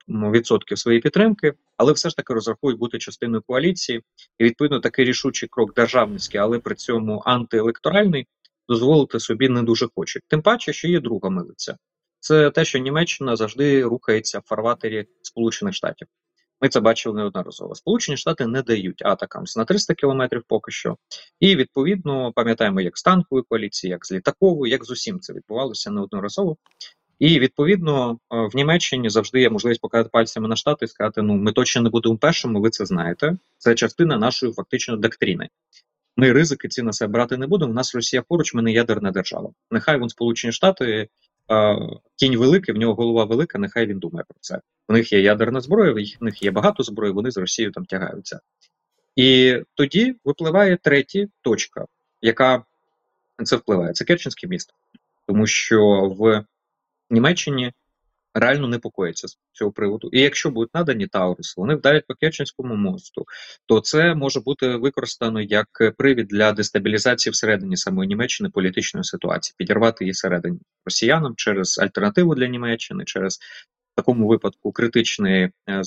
відсотків 0.07 0.79
своєї 0.79 1.01
підтримки, 1.01 1.53
але 1.77 1.93
все 1.93 2.09
ж 2.09 2.15
таки 2.15 2.33
розрахують 2.33 2.79
бути 2.79 2.97
частиною 2.97 3.43
коаліції, 3.47 4.01
і 4.37 4.43
відповідно 4.43 4.79
такий 4.79 5.05
рішучий 5.05 5.49
крок 5.49 5.73
державницький, 5.73 6.39
але 6.39 6.59
при 6.59 6.75
цьому 6.75 7.21
антиелекторальний, 7.25 8.27
дозволити 8.69 9.19
собі 9.19 9.49
не 9.49 9.63
дуже 9.63 9.87
хочуть. 9.95 10.23
Тим 10.27 10.41
паче, 10.41 10.73
що 10.73 10.87
є 10.87 10.99
друга 10.99 11.29
милиця. 11.29 11.77
Це 12.19 12.51
те, 12.51 12.65
що 12.65 12.79
Німеччина 12.79 13.35
завжди 13.35 13.83
рухається 13.83 14.39
в 14.39 14.43
фарватері 14.45 15.05
Сполучених 15.21 15.73
Штатів. 15.73 16.07
Ми 16.61 16.69
це 16.69 16.79
бачили 16.79 17.15
неодноразово. 17.15 17.75
Сполучені 17.75 18.17
Штати 18.17 18.47
не 18.47 18.61
дають 18.61 19.05
атакам 19.05 19.43
на 19.57 19.65
300 19.65 19.93
кілометрів 19.93 20.43
поки 20.47 20.71
що. 20.71 20.97
І 21.39 21.55
відповідно 21.55 22.33
пам'ятаємо, 22.33 22.81
як 22.81 22.97
з 22.97 23.03
танкової 23.03 23.43
коаліції, 23.49 23.91
як 23.91 24.05
з 24.05 24.11
літаковою, 24.11 24.71
як 24.71 24.85
з 24.85 24.91
усім 24.91 25.19
це 25.19 25.33
відбувалося 25.33 25.91
неодноразово. 25.91 26.57
І 27.19 27.39
відповідно 27.39 28.11
е, 28.11 28.47
в 28.47 28.55
Німеччині 28.55 29.09
завжди 29.09 29.41
є 29.41 29.49
можливість 29.49 29.81
показати 29.81 30.09
пальцями 30.13 30.47
на 30.47 30.55
штати 30.55 30.85
і 30.85 30.87
сказати: 30.87 31.21
ну 31.21 31.33
ми 31.33 31.51
точно 31.51 31.81
не 31.81 31.89
будемо 31.89 32.17
першими, 32.17 32.59
ви 32.59 32.69
це 32.69 32.85
знаєте. 32.85 33.37
Це 33.57 33.75
частина 33.75 34.17
нашої 34.17 34.53
фактично 34.53 34.97
доктрини. 34.97 35.49
Ми 36.17 36.33
ризики 36.33 36.67
ці 36.67 36.83
на 36.83 36.93
себе 36.93 37.11
брати 37.11 37.37
не 37.37 37.47
будемо. 37.47 37.71
У 37.71 37.75
нас 37.75 37.95
Росія 37.95 38.21
поруч, 38.21 38.53
ми 38.53 38.61
не 38.61 38.71
ядерна 38.71 39.11
держава. 39.11 39.49
Нехай 39.71 39.99
вон 39.99 40.09
Сполучені 40.09 40.53
Штати 40.53 41.09
е, 41.51 41.77
кінь 42.15 42.37
великий, 42.37 42.75
в 42.75 42.77
нього 42.77 42.93
голова 42.93 43.25
велика. 43.25 43.59
Нехай 43.59 43.85
він 43.85 43.99
думає 43.99 44.25
про 44.27 44.37
це. 44.41 44.61
У 44.87 44.93
них 44.93 45.13
є 45.13 45.21
ядерна 45.21 45.61
зброя, 45.61 45.93
в 45.93 46.23
них 46.23 46.43
є 46.43 46.51
багато 46.51 46.83
зброї. 46.83 47.13
Вони 47.13 47.31
з 47.31 47.37
Росією 47.37 47.71
там 47.71 47.85
тягаються. 47.85 48.39
І 49.15 49.57
тоді 49.73 50.15
випливає 50.25 50.77
третя 50.77 51.25
точка, 51.41 51.85
яка 52.21 52.63
це 53.43 53.55
впливає. 53.55 53.93
Це 53.93 54.05
Керченське 54.05 54.47
місто, 54.47 54.73
тому 55.27 55.47
що 55.47 56.01
в 56.19 56.45
Німеччині 57.09 57.73
реально 58.33 58.67
непокоїться 58.67 59.27
з 59.27 59.37
цього 59.51 59.71
приводу. 59.71 60.09
І 60.11 60.21
якщо 60.21 60.49
будуть 60.51 60.75
надані 60.75 61.07
Тауруси, 61.07 61.53
вони 61.57 61.75
вдарять 61.75 62.07
по 62.07 62.13
Керченському 62.13 62.75
мосту, 62.75 63.25
то 63.65 63.79
це 63.79 64.15
може 64.15 64.39
бути 64.39 64.75
використано 64.75 65.41
як 65.41 65.67
привід 65.97 66.27
для 66.27 66.51
дестабілізації 66.51 67.31
всередині 67.31 67.77
самої 67.77 68.07
Німеччини 68.07 68.49
політичної 68.49 69.03
ситуації, 69.03 69.55
підірвати 69.57 70.05
її 70.05 70.11
всередині 70.11 70.59
росіянам 70.85 71.33
через 71.35 71.79
альтернативу 71.79 72.35
для 72.35 72.47
Німеччини, 72.47 73.03
через 73.05 73.39
в 73.93 73.95
такому 73.95 74.27
випадку 74.27 74.71
критичний 74.71 75.49
е, 75.69 75.81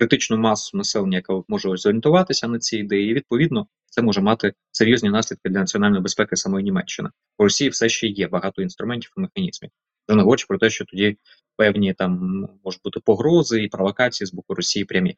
критичну 0.00 0.36
масу 0.36 0.76
населення, 0.76 1.16
яка 1.16 1.42
може 1.48 1.76
зорієнтуватися 1.76 2.48
на 2.48 2.58
ці 2.58 2.76
ідеї, 2.76 3.10
і 3.10 3.14
відповідно 3.14 3.66
це 3.86 4.02
може 4.02 4.20
мати 4.20 4.52
серйозні 4.70 5.10
наслідки 5.10 5.48
для 5.48 5.60
національної 5.60 6.02
безпеки 6.02 6.36
самої 6.36 6.64
Німеччини. 6.64 7.10
У 7.38 7.42
Росії 7.42 7.70
все 7.70 7.88
ще 7.88 8.06
є 8.06 8.28
багато 8.28 8.62
інструментів 8.62 9.12
і 9.16 9.20
механізмів. 9.20 9.70
Вже 10.08 10.16
не 10.16 10.22
говорячи 10.22 10.46
про 10.48 10.58
те, 10.58 10.70
що 10.70 10.84
тоді 10.84 11.16
певні 11.56 11.94
там 11.94 12.40
можуть 12.64 12.80
бути 12.84 13.00
погрози 13.00 13.62
і 13.62 13.68
провокації 13.68 14.26
з 14.26 14.32
боку 14.32 14.54
Росії 14.54 14.84
прямі. 14.84 15.16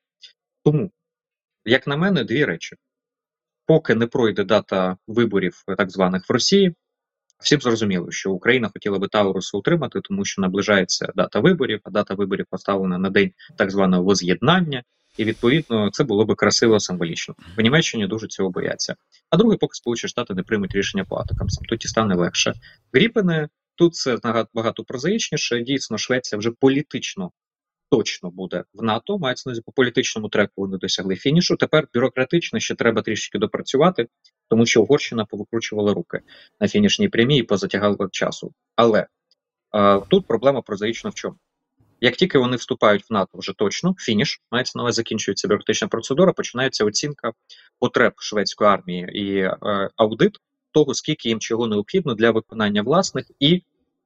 Тому, 0.65 0.91
як 1.65 1.87
на 1.87 1.97
мене, 1.97 2.25
дві 2.25 2.45
речі: 2.45 2.77
поки 3.67 3.95
не 3.95 4.07
пройде 4.07 4.45
дата 4.45 4.97
виборів 5.07 5.63
так 5.79 5.91
званих 5.91 6.29
в 6.29 6.33
Росії. 6.33 6.75
Всім 7.43 7.61
зрозуміло, 7.61 8.11
що 8.11 8.33
Україна 8.33 8.71
хотіла 8.73 8.99
би 8.99 9.09
Таурусу 9.09 9.59
утримати, 9.59 10.01
тому 10.01 10.25
що 10.25 10.43
наближається 10.43 11.13
дата 11.17 11.41
виборів, 11.41 11.81
а 11.85 11.91
дата 11.91 12.15
виборів 12.15 12.47
поставлена 12.51 12.99
на 12.99 13.11
день 13.11 13.31
так 13.57 13.71
званого 13.71 14.03
воз'єднання, 14.03 14.83
і 15.17 15.25
відповідно 15.25 15.91
це 15.91 16.05
було 16.05 16.25
би 16.25 16.35
красиво 16.35 16.81
символічно. 16.81 17.35
В 17.57 17.61
Німеччині 17.61 18.07
дуже 18.07 18.27
цього 18.27 18.51
бояться. 18.51 18.95
А 19.31 19.37
друге, 19.37 19.57
поки 19.57 19.75
Сполучені 19.75 20.09
Штати 20.09 20.35
не 20.35 20.43
приймуть 20.43 20.75
рішення 20.75 21.05
по 21.05 21.17
атакамсам, 21.17 21.65
тоді 21.65 21.89
стане 21.89 22.15
легше. 22.15 22.55
Гріпини 22.93 23.49
тут 23.75 23.95
це 23.95 24.19
набагато 24.25 24.85
прозаїчніше. 24.85 25.61
Дійсно, 25.61 25.99
Швеція 25.99 26.39
вже 26.39 26.51
політично 26.51 27.31
точно 27.93 28.31
буде 28.31 28.65
в 28.75 28.83
НАТО. 28.83 29.19
Мається 29.19 29.51
на 29.51 29.61
по 29.61 29.73
політичному 29.73 30.29
треку. 30.29 30.53
Вони 30.57 30.79
досягли 30.79 31.17
фінішу. 31.17 31.57
Тепер 31.57 31.89
бюрократично 31.95 32.61
ще 32.61 32.75
треба 32.75 33.03
трішки 33.03 33.39
допрацювати, 33.39 34.09
тому 34.49 34.67
що 34.67 34.83
Угорщина 34.83 35.25
повикручувала 35.25 35.95
руки 35.95 36.21
на 36.61 36.69
фінішній 36.69 37.09
прямій 37.09 37.39
і 37.39 37.43
позатягала 37.43 38.09
часу. 38.11 38.53
Але 38.77 39.07
е, 39.75 40.01
тут 40.09 40.27
проблема 40.27 40.63
прозаїчна 40.63 41.11
в 41.11 41.15
чому? 41.15 41.37
Як 42.01 42.17
тільки 42.17 42.39
вони 42.39 42.57
вступають 42.57 43.11
в 43.11 43.13
НАТО 43.13 43.39
вже 43.39 43.53
точно, 43.53 43.95
фініш 43.99 44.41
мається 44.51 44.79
увазі, 44.79 44.97
закінчується 44.97 45.49
бюрократична 45.49 45.89
процедура, 45.89 46.33
починається 46.33 46.85
оцінка 46.85 47.33
потреб 47.79 48.13
шведської 48.17 48.71
армії 48.71 49.09
і 49.13 49.39
е, 49.39 49.57
аудит 49.97 50.37
того, 50.71 50.95
скільки 50.95 51.29
їм 51.29 51.41
чого 51.41 51.67
необхідно 51.67 52.15
для 52.15 52.31
виконання 52.31 52.83
власних 52.83 53.31
і 53.41 53.63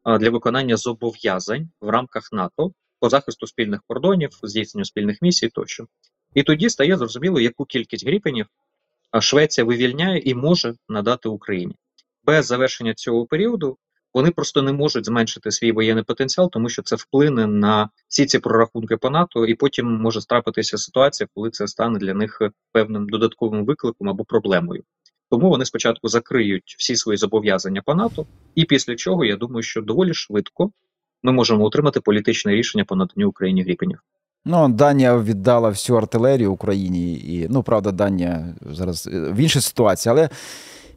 е, 0.07 0.19
для 0.19 0.31
виконання 0.31 0.77
зобов'язань 0.77 1.69
в 1.81 1.89
рамках 1.89 2.33
НАТО 2.33 2.73
по 3.01 3.09
захисту 3.09 3.47
спільних 3.47 3.81
кордонів, 3.87 4.31
здійсненню 4.43 4.85
спільних 4.85 5.23
місій 5.23 5.49
тощо. 5.49 5.87
І 6.35 6.43
тоді 6.43 6.71
стає 6.71 6.97
зрозуміло, 6.97 7.41
яку 7.41 7.65
кількість 7.65 8.07
гріпенів 8.07 8.47
Швеція 9.21 9.65
вивільняє 9.65 10.19
і 10.19 10.35
може 10.35 10.75
надати 10.89 11.29
Україні. 11.29 11.75
Без 12.25 12.47
завершення 12.47 12.95
цього 12.95 13.27
періоду 13.27 13.79
вони 14.15 14.31
просто 14.31 14.63
не 14.63 14.73
можуть 14.73 15.07
зменшити 15.07 15.51
свій 15.51 15.73
воєнний 15.73 16.05
потенціал, 16.05 16.51
тому 16.51 16.69
що 16.69 16.83
це 16.83 16.97
вплине 16.97 17.47
на 17.47 17.89
всі 18.09 18.27
ці 18.27 18.39
прорахунки 18.39 18.97
по 18.97 19.11
НАТО, 19.11 19.47
і 19.47 19.55
потім 19.55 19.87
може 19.87 20.27
трапитися 20.27 20.79
ситуація, 20.79 21.29
коли 21.35 21.51
це 21.51 21.69
стане 21.69 21.99
для 21.99 22.15
них 22.15 22.43
певним 22.73 23.09
додатковим 23.09 23.65
викликом 23.65 24.09
або 24.09 24.25
проблемою. 24.25 24.83
Тому 25.31 25.49
вони 25.49 25.65
спочатку 25.65 26.09
закриють 26.09 26.77
всі 26.79 26.97
свої 26.97 27.17
зобов'язання 27.17 27.83
по 27.83 27.95
НАТО, 27.95 28.27
і 28.55 28.65
після 28.65 28.97
чого 28.97 29.25
я 29.25 29.37
думаю, 29.37 29.63
що 29.63 29.83
доволі 29.83 30.15
швидко 30.15 30.71
ми 31.27 31.33
можемо 31.33 31.65
отримати 31.65 32.01
політичне 32.01 32.53
рішення 32.53 32.85
по 32.85 32.97
наданню 32.97 33.29
Україні 33.29 33.63
гріпенів. 33.63 33.99
Ну, 34.45 34.69
Данія 34.69 35.19
віддала 35.19 35.69
всю 35.69 35.99
артилерію 35.99 36.53
Україні, 36.53 37.15
і 37.15 37.47
ну 37.51 37.63
правда, 37.63 37.93
Данія 37.93 38.55
зараз 38.71 39.09
е, 39.13 39.21
в 39.21 39.37
іншій 39.37 39.61
ситуації, 39.61 40.11
але 40.11 40.29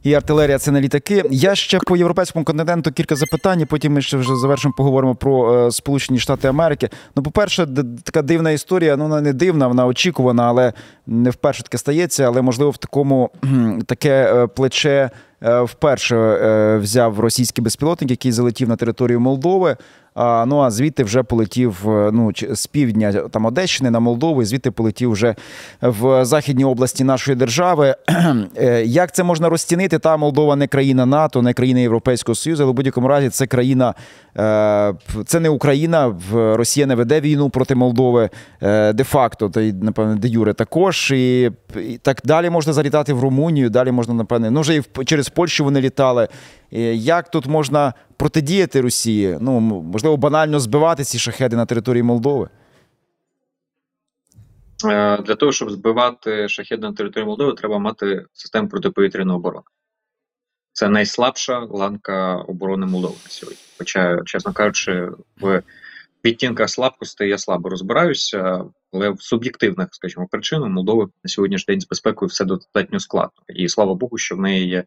і 0.02 0.14
артилерія 0.14 0.58
це 0.58 0.70
не 0.70 0.80
літаки. 0.80 1.24
Я 1.30 1.54
ще 1.54 1.78
по 1.78 1.96
європейському 1.96 2.44
континенту 2.44 2.92
кілька 2.92 3.16
запитань. 3.16 3.66
Потім 3.66 3.92
ми 3.92 4.02
ще 4.02 4.16
вже 4.16 4.36
завершимо. 4.36 4.74
Поговоримо 4.76 5.14
про 5.14 5.66
е, 5.66 5.70
Сполучені 5.70 6.18
Штати 6.18 6.48
Америки. 6.48 6.88
Ну, 7.16 7.22
по-перше, 7.22 7.66
така 8.04 8.22
дивна 8.22 8.50
історія. 8.50 8.96
Ну 8.96 9.04
вона 9.04 9.20
не 9.20 9.32
дивна, 9.32 9.68
вона 9.68 9.86
очікувана, 9.86 10.42
але 10.48 10.72
не 11.06 11.30
вперше 11.30 11.62
таке 11.62 11.78
стається. 11.78 12.24
Але 12.24 12.42
можливо 12.42 12.70
в 12.70 12.76
такому 12.76 13.30
таке 13.86 14.34
е, 14.34 14.46
плече 14.46 15.10
вперше 15.42 16.16
е, 16.16 16.76
взяв 16.78 17.20
російський 17.20 17.64
безпілотник, 17.64 18.10
який 18.10 18.32
залетів 18.32 18.68
на 18.68 18.76
територію 18.76 19.20
Молдови. 19.20 19.76
Ну 20.16 20.60
а 20.60 20.70
звідти 20.70 21.04
вже 21.04 21.22
полетів 21.22 21.90
е, 21.90 22.10
ну, 22.12 22.32
з 22.52 22.66
півдня 22.66 23.12
там 23.12 23.46
Одещини 23.46 23.90
на 23.90 24.00
Молдову, 24.00 24.42
і 24.42 24.44
звідти 24.44 24.70
полетів 24.70 25.10
вже 25.10 25.34
в 25.82 26.24
західній 26.24 26.64
області 26.64 27.04
нашої 27.04 27.36
держави. 27.36 27.96
Е, 28.56 28.84
як 28.84 29.14
це 29.14 29.22
можна 29.22 29.48
розцінити? 29.48 29.98
Та 29.98 30.16
Молдова 30.16 30.56
не 30.56 30.66
країна 30.66 31.06
НАТО, 31.06 31.42
не 31.42 31.52
країна 31.52 31.80
Європейського 31.80 32.36
Союзу, 32.36 32.62
але 32.62 32.72
в 32.72 32.74
будь-якому 32.74 33.08
разі 33.08 33.28
це 33.28 33.46
країна, 33.46 33.94
е, 34.36 34.94
це 35.26 35.40
не 35.40 35.48
Україна. 35.48 36.14
Росія 36.32 36.86
не 36.86 36.94
веде 36.94 37.20
війну 37.20 37.50
проти 37.50 37.74
Молдови 37.74 38.30
де-факто, 38.94 39.48
та 39.48 39.60
й 39.60 39.72
напевне 39.72 40.16
де 40.16 40.28
Юре 40.28 40.54
також. 40.54 41.10
І, 41.10 41.50
і 41.76 41.98
так 42.02 42.20
далі 42.24 42.50
можна 42.50 42.72
залітати 42.72 43.12
в 43.12 43.20
Румунію. 43.20 43.70
Далі 43.70 43.92
можна 43.92 44.14
напевне, 44.14 44.50
ну 44.50 44.60
вже 44.60 44.76
і 44.76 44.82
через 45.04 45.28
Польщу 45.34 45.64
вони 45.64 45.80
літали. 45.80 46.28
Як 46.92 47.30
тут 47.30 47.46
можна 47.46 47.94
протидіяти 48.16 48.80
Росії? 48.80 49.38
Ну 49.40 49.60
можливо, 49.60 50.16
банально 50.16 50.60
збивати 50.60 51.04
ці 51.04 51.18
шахеди 51.18 51.56
на 51.56 51.66
території 51.66 52.02
Молдови? 52.02 52.48
Е, 54.84 55.22
для 55.22 55.34
того, 55.34 55.52
щоб 55.52 55.70
збивати 55.70 56.48
шахеди 56.48 56.86
на 56.86 56.92
території 56.92 57.26
Молдови, 57.26 57.52
треба 57.52 57.78
мати 57.78 58.26
систему 58.32 58.68
протиповітряної 58.68 59.36
оборони. 59.36 59.64
Це 60.72 60.88
найслабша 60.88 61.58
ланка 61.58 62.36
оборони 62.36 62.86
Молдови 62.86 63.14
на 63.24 63.30
сьогодні. 63.30 63.60
Хоча, 63.78 64.22
чесно 64.24 64.52
кажучи, 64.52 65.08
в 65.40 65.62
відтінках 66.24 66.70
слабкості 66.70 67.24
я 67.24 67.38
слабо 67.38 67.68
розбираюся, 67.68 68.64
але 68.92 69.10
в 69.10 69.22
суб'єктивних, 69.22 69.88
скажімо, 69.92 70.28
причинах 70.30 70.68
Молдови 70.68 71.08
на 71.24 71.28
сьогоднішній 71.28 71.74
день 71.74 71.80
з 71.80 71.88
безпекою 71.88 72.28
все 72.28 72.44
достатньо 72.44 73.00
складно. 73.00 73.42
І 73.48 73.68
слава 73.68 73.94
Богу, 73.94 74.18
що 74.18 74.36
в 74.36 74.40
неї 74.40 74.68
є 74.68 74.84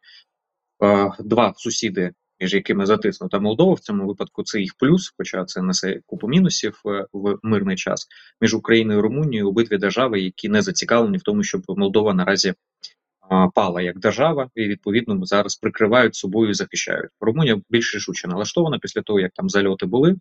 два 1.20 1.54
сусіди, 1.58 2.12
між 2.40 2.54
якими 2.54 2.86
затиснута 2.86 3.40
Молдова. 3.40 3.74
В 3.74 3.80
цьому 3.80 4.08
випадку 4.08 4.44
це 4.44 4.62
їх 4.62 4.72
плюс, 4.78 5.14
хоча 5.18 5.46
це 5.46 5.62
несе 5.62 6.00
купу 6.06 6.28
мінусів 6.28 6.82
е, 6.86 7.06
в 7.14 7.38
мирний 7.44 7.76
час 7.76 8.08
між 8.42 8.54
Україною 8.54 9.00
і 9.00 9.02
Румунією 9.02 9.50
обидві 9.50 9.78
держави, 9.78 10.22
які 10.22 10.50
не 10.50 10.62
зацікавлені 10.62 11.18
в 11.18 11.24
тому, 11.24 11.44
щоб 11.44 11.62
Молдова 11.68 12.14
наразі 12.14 12.54
пала 13.56 13.82
як 13.82 14.00
держава, 14.00 14.50
і 14.56 14.68
відповідно 14.68 15.26
зараз 15.26 15.56
прикривають 15.56 16.16
собою 16.16 16.50
і 16.50 16.54
захищають. 16.54 17.12
Румунія 17.22 17.62
більш 17.70 17.96
рішуче 17.96 18.28
налаштована 18.28 18.80
після 18.80 19.02
того, 19.02 19.20
як 19.20 19.32
там 19.34 19.50
зальоти 19.50 19.86
були. 19.86 20.16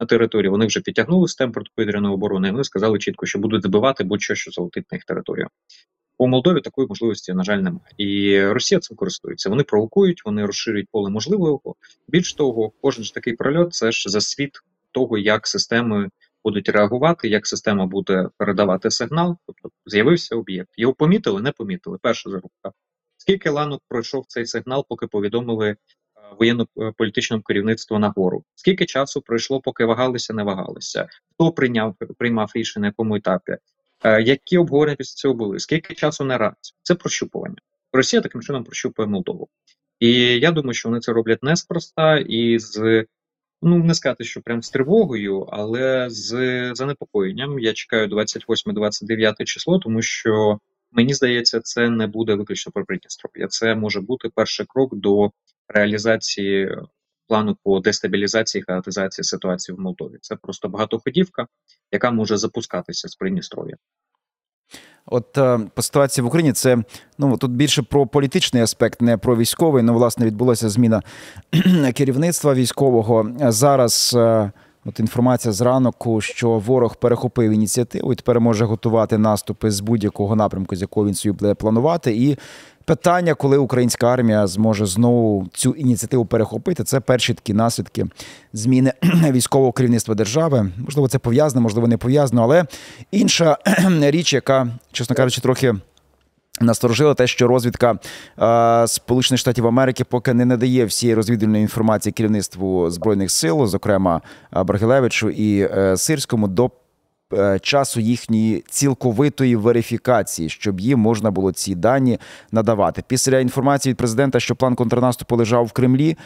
На 0.00 0.06
території 0.06 0.50
вони 0.50 0.66
вже 0.66 0.80
підтягнули 0.80 1.28
систему 1.28 1.52
протиповітряної 1.52 2.14
оборони. 2.14 2.48
і 2.48 2.50
Вони 2.50 2.64
сказали 2.64 2.98
чітко, 2.98 3.26
що 3.26 3.38
будуть 3.38 3.62
забивати 3.62 4.04
будь-що, 4.04 4.34
що 4.34 4.50
залетить 4.50 4.92
на 4.92 4.96
їх 4.96 5.04
територію. 5.04 5.48
У 6.18 6.26
Молдові 6.26 6.60
такої 6.60 6.88
можливості, 6.88 7.32
на 7.32 7.44
жаль, 7.44 7.58
немає. 7.58 7.94
І 7.96 8.42
Росія 8.46 8.78
цим 8.80 8.96
користується. 8.96 9.50
Вони 9.50 9.62
провокують, 9.62 10.24
вони 10.24 10.46
розширюють 10.46 10.88
поле 10.92 11.10
можливого. 11.10 11.74
Більш 12.08 12.34
того, 12.34 12.72
кожен 12.80 13.04
ж 13.04 13.14
такий 13.14 13.32
прольот 13.32 13.74
це 13.74 13.92
ж 13.92 14.10
за 14.10 14.20
світ 14.20 14.50
того, 14.92 15.18
як 15.18 15.46
системи 15.46 16.10
будуть 16.44 16.68
реагувати, 16.68 17.28
як 17.28 17.46
система 17.46 17.86
буде 17.86 18.28
передавати 18.36 18.90
сигнал. 18.90 19.36
Тобто 19.46 19.70
з'явився 19.86 20.36
об'єкт. 20.36 20.70
Його 20.76 20.94
помітили, 20.94 21.42
не 21.42 21.52
помітили. 21.52 21.98
Перша 22.02 22.30
зарубка. 22.30 22.72
Скільки 23.16 23.50
ланок 23.50 23.82
пройшов 23.88 24.24
цей 24.28 24.46
сигнал, 24.46 24.86
поки 24.88 25.06
повідомили 25.06 25.68
е, 25.68 25.76
воєнно-політичному 26.38 27.42
керівництву 27.42 27.98
нагору? 27.98 28.44
Скільки 28.54 28.86
часу 28.86 29.20
пройшло, 29.20 29.60
поки 29.60 29.84
вагалися, 29.84 30.34
не 30.34 30.42
вагалися? 30.42 31.08
Хто 31.34 31.52
прийняв 31.52 31.94
приймав 32.18 32.50
рішення 32.54 32.80
на 32.80 32.86
якому 32.86 33.16
етапі? 33.16 33.56
Е, 34.06 34.22
які 34.22 34.58
обговорення 34.58 34.96
після 34.96 35.14
цього 35.14 35.34
були? 35.34 35.58
Скільки 35.58 35.94
часу 35.94 36.24
на 36.24 36.28
наразі? 36.28 36.56
Це 36.82 36.94
прощупування. 36.94 37.56
Росія 37.92 38.22
таким 38.22 38.42
чином 38.42 38.64
прощупує 38.64 39.08
Молдову. 39.08 39.48
І 40.00 40.12
я 40.38 40.50
думаю, 40.50 40.74
що 40.74 40.88
вони 40.88 41.00
це 41.00 41.12
роблять 41.12 41.42
неспроста 41.42 42.18
і 42.18 42.58
з 42.58 43.04
ну 43.62 43.78
не 43.78 43.94
сказати, 43.94 44.24
що 44.24 44.40
прям 44.40 44.62
з 44.62 44.70
тривогою, 44.70 45.40
але 45.40 46.06
з 46.10 46.30
занепокоєнням. 46.74 47.58
Я 47.58 47.72
чекаю 47.72 48.08
28-29 48.08 49.44
число, 49.44 49.78
тому 49.78 50.02
що 50.02 50.58
мені 50.92 51.14
здається, 51.14 51.60
це 51.60 51.90
не 51.90 52.06
буде 52.06 52.34
виключно 52.34 52.72
про 52.72 52.84
Придністров'я. 52.84 53.46
Це 53.48 53.74
може 53.74 54.00
бути 54.00 54.28
перший 54.34 54.66
крок 54.68 54.94
до 54.94 55.30
реалізації 55.68 56.76
плану 57.28 57.56
по 57.62 57.80
дестабілізації 57.80 58.62
і 58.62 58.64
хаотизації 58.64 59.24
ситуації 59.24 59.76
в 59.76 59.80
Молдові. 59.80 60.18
Це 60.20 60.36
просто 60.36 60.68
багатоходівка, 60.68 61.46
яка 61.92 62.10
може 62.10 62.36
запускатися 62.36 63.08
з 63.08 63.14
Придністров'я. 63.14 63.76
От 65.06 65.38
е, 65.38 65.60
по 65.74 65.82
ситуації 65.82 66.22
в 66.22 66.26
Україні 66.26 66.52
це 66.52 66.78
ну 67.18 67.36
тут 67.36 67.50
більше 67.50 67.82
про 67.82 68.06
політичний 68.06 68.62
аспект, 68.62 69.02
не 69.02 69.16
про 69.16 69.36
військовий. 69.36 69.82
Ну, 69.82 69.94
власне, 69.94 70.26
відбулася 70.26 70.68
зміна 70.68 71.02
керівництва 71.94 72.54
військового. 72.54 73.30
Зараз 73.38 74.14
е, 74.16 74.52
от 74.84 75.00
інформація 75.00 75.52
з 75.52 75.60
ранку, 75.60 76.20
що 76.20 76.50
ворог 76.50 76.96
перехопив 76.96 77.52
ініціативу 77.52 78.12
і 78.12 78.16
тепер 78.16 78.40
може 78.40 78.64
готувати 78.64 79.18
наступи 79.18 79.70
з 79.70 79.80
будь-якого 79.80 80.36
напрямку, 80.36 80.76
з 80.76 80.80
якого 80.80 81.06
він 81.06 81.14
собі 81.14 81.32
буде 81.32 81.54
планувати. 81.54 82.16
І 82.16 82.36
питання, 82.86 83.34
коли 83.34 83.58
українська 83.58 84.12
армія 84.12 84.46
зможе 84.46 84.86
знову 84.86 85.48
цю 85.52 85.70
ініціативу 85.70 86.26
перехопити, 86.26 86.84
це 86.84 87.00
перші 87.00 87.34
такі 87.34 87.54
наслідки 87.54 88.06
зміни 88.52 88.92
військового 89.30 89.72
керівництва 89.72 90.14
держави. 90.14 90.70
Можливо, 90.78 91.08
це 91.08 91.18
пов'язано, 91.18 91.60
можливо, 91.60 91.88
не 91.88 91.96
пов'язано. 91.96 92.42
Але 92.42 92.64
інша 93.10 93.58
річ, 94.00 94.32
яка, 94.32 94.68
чесно 94.92 95.16
кажучи, 95.16 95.40
трохи. 95.40 95.74
Насторожила 96.60 97.14
те, 97.14 97.26
що 97.26 97.48
розвідка 97.48 97.98
е, 98.38 98.88
Сполучених 98.88 99.40
Штатів 99.40 99.66
Америки 99.66 100.04
поки 100.04 100.34
не 100.34 100.44
надає 100.44 100.84
всієї 100.84 101.14
розвідувальної 101.14 101.62
інформації 101.62 102.12
керівництву 102.12 102.90
збройних 102.90 103.30
сил, 103.30 103.66
зокрема 103.66 104.20
Брагилевичу 104.52 105.30
і 105.30 105.60
е, 105.60 105.96
Сирському, 105.96 106.48
до 106.48 106.70
часу 107.60 108.00
їхньої 108.00 108.64
цілковитої 108.68 109.56
верифікації, 109.56 110.48
щоб 110.48 110.80
їм 110.80 110.98
можна 110.98 111.30
було 111.30 111.52
ці 111.52 111.74
дані 111.74 112.18
надавати. 112.52 113.02
Після 113.06 113.38
інформації 113.38 113.90
від 113.90 113.96
президента, 113.96 114.40
що 114.40 114.56
план 114.56 114.74
контрнаступу 114.74 115.36
лежав 115.36 115.64
в 115.64 115.72
Кремлі. 115.72 116.16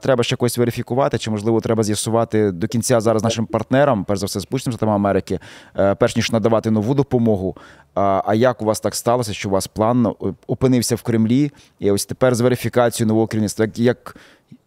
Треба 0.00 0.22
ще 0.22 0.32
якось 0.32 0.58
верифікувати, 0.58 1.18
чи 1.18 1.30
можливо 1.30 1.60
треба 1.60 1.82
з'ясувати 1.82 2.50
до 2.52 2.68
кінця 2.68 3.00
зараз 3.00 3.22
нашим 3.22 3.46
партнерам, 3.46 4.04
перш 4.04 4.20
за 4.20 4.26
все, 4.26 4.40
Сполученим 4.40 4.72
Штатами 4.72 4.92
Америки, 4.92 5.38
е, 5.78 5.94
перш 5.94 6.16
ніж 6.16 6.32
надавати 6.32 6.70
нову 6.70 6.94
допомогу. 6.94 7.56
А 7.94 8.34
як 8.34 8.62
у 8.62 8.64
вас 8.64 8.80
так 8.80 8.94
сталося, 8.94 9.32
що 9.32 9.48
у 9.48 9.52
вас 9.52 9.66
план 9.66 10.06
е, 10.06 10.12
опинився 10.46 10.96
в 10.96 11.02
Кремлі? 11.02 11.50
І 11.78 11.90
ось 11.90 12.06
тепер 12.06 12.34
з 12.34 12.40
верифікацією 12.40 13.08
нового 13.08 13.26
керівництва, 13.26 13.66
як 13.74 14.16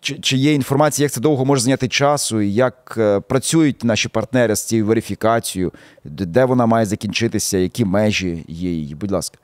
чи 0.01 0.15
чи 0.19 0.37
є 0.37 0.53
інформація, 0.53 1.03
як 1.03 1.11
це 1.11 1.21
довго 1.21 1.45
може 1.45 1.61
зайняти 1.61 1.87
часу, 1.87 2.41
і 2.41 2.53
як 2.53 2.95
е, 2.97 3.19
працюють 3.19 3.83
наші 3.83 4.09
партнери 4.09 4.55
з 4.55 4.63
цією 4.63 4.85
верифікацією, 4.85 5.71
де 6.03 6.45
вона 6.45 6.65
має 6.65 6.85
закінчитися, 6.85 7.57
які 7.57 7.85
межі 7.85 8.45
є 8.47 8.71
її? 8.71 8.95
Будь 8.95 9.11
ласка. 9.11 9.37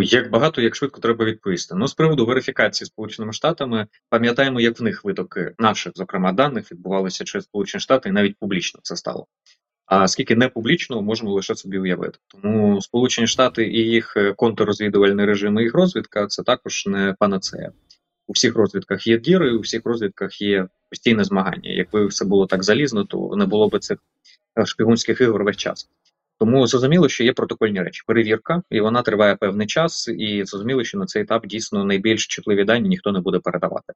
Як 0.00 0.30
багато, 0.30 0.60
як 0.60 0.76
швидко 0.76 1.00
треба 1.00 1.24
відповісти. 1.24 1.74
Ну, 1.74 1.88
з 1.88 1.94
приводу 1.94 2.26
верифікації 2.26 2.86
Сполученими 2.86 3.32
Штатами, 3.32 3.86
пам'ятаємо, 4.08 4.60
як 4.60 4.80
в 4.80 4.82
них 4.82 5.04
витоки 5.04 5.54
наших, 5.58 5.92
зокрема, 5.96 6.32
даних 6.32 6.72
відбувалися 6.72 7.24
через 7.24 7.44
Сполучені 7.44 7.80
Штати, 7.80 8.08
і 8.08 8.12
навіть 8.12 8.36
публічно 8.38 8.80
це 8.82 8.96
стало. 8.96 9.26
А 9.86 10.08
скільки 10.08 10.36
не 10.36 10.48
публічно, 10.48 11.02
можемо 11.02 11.32
лише 11.32 11.54
собі 11.54 11.78
уявити. 11.78 12.18
Тому 12.28 12.80
Сполучені 12.82 13.26
Штати 13.26 13.66
і 13.66 13.78
їх 13.78 14.16
е, 14.16 14.32
контррозвідувальний 14.32 15.26
режим, 15.26 15.58
і 15.58 15.62
їх 15.62 15.74
розвідка 15.74 16.26
це 16.26 16.42
також 16.42 16.86
не 16.86 17.14
панацея 17.18 17.72
у 18.26 18.32
всіх 18.32 18.56
розвідках 18.56 19.06
є 19.06 19.18
діри, 19.18 19.52
у 19.52 19.60
всіх 19.60 19.82
розвідках 19.84 20.40
є 20.40 20.68
постійне 20.90 21.24
змагання. 21.24 21.70
Якби 21.70 22.06
все 22.06 22.24
було 22.24 22.46
так 22.46 22.64
залізно, 22.64 23.04
то 23.04 23.36
не 23.36 23.46
було 23.46 23.68
б 23.68 23.78
цих 23.78 23.98
е, 24.58 24.66
шпигунських 24.66 25.20
ігор 25.20 25.44
весь 25.44 25.56
час. 25.56 25.88
Тому 26.38 26.66
зрозуміло, 26.66 27.08
що 27.08 27.24
є 27.24 27.32
протокольні 27.32 27.82
речі. 27.82 28.02
Перевірка, 28.06 28.62
і 28.70 28.80
вона 28.80 29.02
триває 29.02 29.36
певний 29.36 29.66
час, 29.66 30.08
і 30.08 30.44
зрозуміло, 30.44 30.84
що 30.84 30.98
на 30.98 31.06
цей 31.06 31.22
етап 31.22 31.46
дійсно 31.46 31.84
найбільш 31.84 32.26
чутливі 32.26 32.64
дані 32.64 32.88
ніхто 32.88 33.12
не 33.12 33.20
буде 33.20 33.38
передавати. 33.38 33.92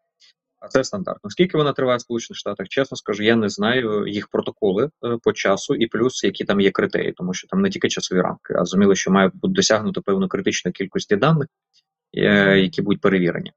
А 0.61 0.69
це 0.69 0.85
стандартно. 0.85 1.31
Скільки 1.31 1.59
вона 1.59 1.73
триває 1.73 1.99
в 1.99 2.01
Сполучених 2.01 2.39
Штатах? 2.39 2.69
Чесно 2.69 2.97
скажу, 2.97 3.23
я 3.23 3.37
не 3.37 3.49
знаю 3.49 4.07
їх 4.07 4.29
протоколи 4.29 4.91
е, 5.05 5.19
по 5.23 5.33
часу 5.33 5.75
і 5.75 5.87
плюс 5.87 6.25
які 6.25 6.45
там 6.45 6.61
є 6.61 6.71
критерії, 6.71 7.13
тому 7.13 7.35
що 7.35 7.49
там 7.49 7.63
не 7.63 7.71
тільки 7.71 7.89
часові 7.89 8.21
рамки, 8.21 8.55
а 8.55 8.57
зрозуміло, 8.57 8.95
що 8.95 9.11
має 9.11 9.31
бути 9.35 9.55
досягнуто 9.55 10.03
певну 10.03 10.29
критичну 10.29 10.73
кількості 10.73 11.17
даних, 11.17 11.49
е, 12.17 12.59
які 12.59 12.83
будуть 12.83 13.01
перевірені. 13.01 13.53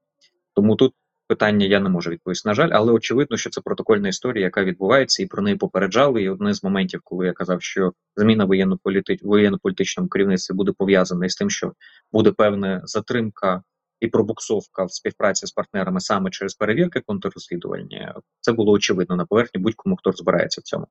Тому 0.54 0.76
тут 0.76 0.94
питання 1.32 1.66
я 1.66 1.80
не 1.80 1.88
можу 1.88 2.10
відповісти. 2.10 2.48
На 2.48 2.54
жаль, 2.54 2.70
але 2.72 2.92
очевидно, 2.92 3.36
що 3.36 3.50
це 3.50 3.60
протокольна 3.60 4.08
історія, 4.08 4.44
яка 4.44 4.64
відбувається, 4.64 5.22
і 5.22 5.26
про 5.26 5.42
неї 5.42 5.56
попереджали. 5.56 6.22
І 6.22 6.28
одне 6.28 6.54
з 6.54 6.64
моментів, 6.64 7.00
коли 7.04 7.26
я 7.26 7.32
казав, 7.32 7.62
що 7.62 7.92
зміна 8.16 8.44
воєнно-політичному 8.44 10.08
керівництві 10.08 10.54
буде 10.54 10.72
пов'язана 10.72 11.26
із 11.26 11.36
тим, 11.36 11.50
що 11.50 11.72
буде 12.12 12.32
певна 12.32 12.80
затримка 12.84 13.62
і 14.00 14.08
пробуксовка 14.08 14.84
в 14.84 14.92
співпраці 14.92 15.46
з 15.46 15.52
партнерами 15.52 16.00
саме 16.00 16.30
через 16.30 16.54
перевірки 16.54 17.00
контррозвідувальні, 17.00 18.08
це 18.40 18.52
було 18.52 18.72
очевидно 18.72 19.16
на 19.16 19.26
поверхні 19.26 19.60
будь-кому 19.60 19.96
хто 19.96 20.10
розбирається 20.10 20.60
в 20.60 20.64
цьому. 20.64 20.86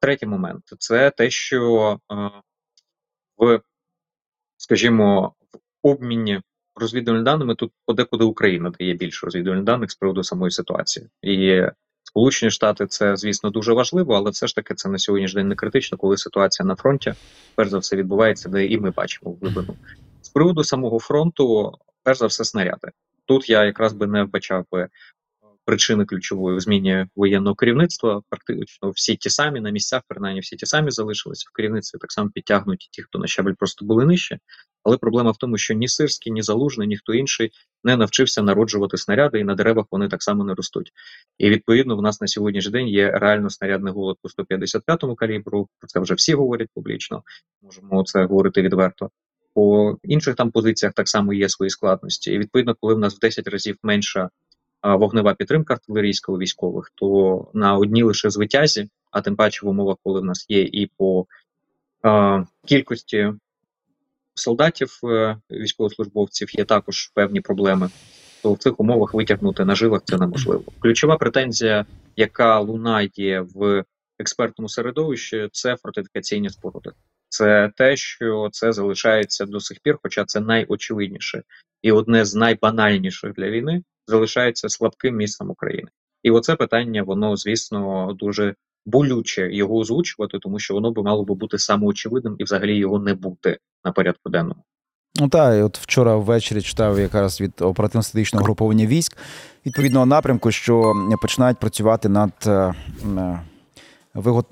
Третій 0.00 0.26
момент 0.26 0.62
це 0.78 1.10
те, 1.10 1.30
що 1.30 1.98
е, 2.12 2.30
в, 3.36 3.60
скажімо, 4.56 5.34
в 5.52 5.88
обміні 5.88 6.40
розвідувальними 6.76 7.24
даними 7.24 7.54
тут 7.54 7.72
подекуди 7.86 8.24
Україна 8.24 8.72
дає 8.78 8.94
більше 8.94 9.26
розвідувальних 9.26 9.64
даних 9.64 9.90
з 9.90 9.94
приводу 9.94 10.24
самої 10.24 10.50
ситуації. 10.50 11.06
І 11.22 11.62
Сполучені 12.04 12.50
Штати 12.50 12.86
це, 12.86 13.16
звісно, 13.16 13.50
дуже 13.50 13.72
важливо, 13.72 14.14
але 14.14 14.30
все 14.30 14.46
ж 14.46 14.54
таки 14.54 14.74
це 14.74 14.88
на 14.88 14.98
сьогоднішній 14.98 15.40
день 15.40 15.48
не 15.48 15.54
критично, 15.54 15.98
коли 15.98 16.16
ситуація 16.16 16.66
на 16.66 16.76
фронті 16.76 17.14
перш 17.54 17.70
за 17.70 17.78
все 17.78 17.96
відбувається, 17.96 18.48
де 18.48 18.66
і 18.66 18.78
ми 18.78 18.90
бачимо 18.90 19.36
глибину. 19.40 19.76
З 20.22 20.28
приводу 20.28 20.64
самого 20.64 20.98
фронту, 20.98 21.72
перш 22.02 22.18
за 22.18 22.26
все, 22.26 22.44
снаряди. 22.44 22.88
Тут 23.26 23.50
я 23.50 23.64
якраз 23.64 23.92
би 23.92 24.06
не 24.06 24.22
вбачав 24.24 24.66
би 24.72 24.88
причини 25.72 26.04
ключової 26.04 26.56
в 26.56 26.60
зміні 26.60 27.06
воєнного 27.16 27.56
керівництва. 27.56 28.22
Практично 28.28 28.90
всі 28.90 29.16
ті 29.16 29.30
самі 29.30 29.60
на 29.60 29.70
місцях, 29.70 30.02
принаймні 30.08 30.40
всі 30.40 30.56
ті 30.56 30.66
самі 30.66 30.90
залишилися 30.90 31.46
в 31.50 31.56
керівництві. 31.56 31.98
Так 31.98 32.12
само 32.12 32.30
підтягнуті 32.30 32.88
ті, 32.90 33.02
хто 33.02 33.18
на 33.18 33.26
щабель 33.26 33.52
просто 33.58 33.84
були 33.84 34.04
нижче. 34.04 34.38
Але 34.84 34.96
проблема 34.96 35.30
в 35.30 35.36
тому, 35.36 35.58
що 35.58 35.74
ні 35.74 35.88
Сирський, 35.88 36.32
ні 36.32 36.42
Залужний, 36.42 36.88
ніхто 36.88 37.14
інший 37.14 37.50
не 37.84 37.96
навчився 37.96 38.42
народжувати 38.42 38.96
снаряди, 38.96 39.40
і 39.40 39.44
на 39.44 39.54
деревах 39.54 39.86
вони 39.90 40.08
так 40.08 40.22
само 40.22 40.44
не 40.44 40.54
ростуть. 40.54 40.92
І 41.38 41.50
відповідно 41.50 41.96
в 41.96 42.02
нас 42.02 42.20
на 42.20 42.26
сьогоднішній 42.26 42.72
день 42.72 42.88
є 42.88 43.10
реально 43.10 43.50
снарядний 43.50 43.92
голод 43.92 44.16
по 44.22 44.42
155-му 44.42 45.14
калібру. 45.14 45.68
Про 45.78 45.88
це 45.88 46.00
вже 46.00 46.14
всі 46.14 46.34
говорять 46.34 46.68
публічно. 46.74 47.22
Можемо 47.62 48.04
це 48.04 48.24
говорити 48.24 48.62
відверто. 48.62 49.10
По 49.54 49.96
інших 50.04 50.34
там 50.34 50.50
позиціях 50.50 50.94
так 50.94 51.08
само 51.08 51.32
є 51.32 51.48
свої 51.48 51.70
складності. 51.70 52.32
І 52.32 52.38
відповідно, 52.38 52.74
коли 52.80 52.94
в 52.94 52.98
нас 52.98 53.16
в 53.16 53.18
10 53.18 53.48
разів 53.48 53.76
менша 53.82 54.30
вогнева 54.82 55.34
підтримка 55.34 55.74
артилерійського 55.74 56.38
військових, 56.38 56.92
то 56.94 57.46
на 57.54 57.76
одній 57.76 58.02
лише 58.02 58.30
звитязі, 58.30 58.88
а 59.10 59.20
тим 59.20 59.36
паче 59.36 59.66
в 59.66 59.68
умовах, 59.68 59.96
коли 60.02 60.20
в 60.20 60.24
нас 60.24 60.46
є 60.48 60.62
і 60.62 60.90
по 60.96 61.26
а, 62.02 62.44
кількості 62.66 63.32
солдатів, 64.34 65.00
е, 65.04 65.36
військовослужбовців, 65.50 66.58
є 66.58 66.64
також 66.64 67.10
певні 67.14 67.40
проблеми, 67.40 67.90
то 68.42 68.52
в 68.52 68.58
цих 68.58 68.80
умовах 68.80 69.14
витягнути 69.14 69.64
на 69.64 69.74
жилах 69.74 70.02
це 70.04 70.18
неможливо. 70.18 70.64
Ключова 70.78 71.16
претензія, 71.16 71.86
яка 72.16 72.60
лунає 72.60 73.46
в 73.54 73.84
експертному 74.18 74.68
середовищі, 74.68 75.48
це 75.52 75.76
фортифікаційні 75.76 76.50
споруди. 76.50 76.90
Це 77.32 77.70
те, 77.76 77.96
що 77.96 78.48
це 78.52 78.72
залишається 78.72 79.46
до 79.46 79.60
сих 79.60 79.78
пір, 79.82 79.98
хоча 80.02 80.24
це 80.24 80.40
найочевидніше 80.40 81.42
і 81.82 81.92
одне 81.92 82.24
з 82.24 82.34
найбанальніших 82.34 83.32
для 83.32 83.50
війни 83.50 83.82
залишається 84.06 84.68
слабким 84.68 85.16
місцем 85.16 85.50
України. 85.50 85.88
І 86.22 86.30
оце 86.30 86.56
питання, 86.56 87.02
воно 87.02 87.36
звісно 87.36 88.12
дуже 88.18 88.54
болюче 88.86 89.52
його 89.52 89.76
озвучувати, 89.76 90.38
тому 90.38 90.58
що 90.58 90.74
воно 90.74 90.90
би 90.90 91.02
мало 91.02 91.24
би 91.24 91.34
бути 91.34 91.58
самоочевидним 91.58 92.36
і 92.38 92.44
взагалі 92.44 92.76
його 92.76 92.98
не 92.98 93.14
бути 93.14 93.58
на 93.84 93.92
порядку 93.92 94.30
денному. 94.30 94.62
Ну 95.20 95.28
так, 95.28 95.64
от 95.64 95.78
вчора 95.78 96.16
ввечері 96.16 96.62
читав 96.62 97.00
якраз 97.00 97.40
від 97.40 97.52
оперативно-стратегічного 97.60 98.44
груповання 98.44 98.86
військ 98.86 99.16
відповідного 99.66 100.06
напрямку, 100.06 100.50
що 100.50 100.92
починають 101.22 101.58
працювати 101.58 102.08
над 102.08 102.32
е, 102.46 102.74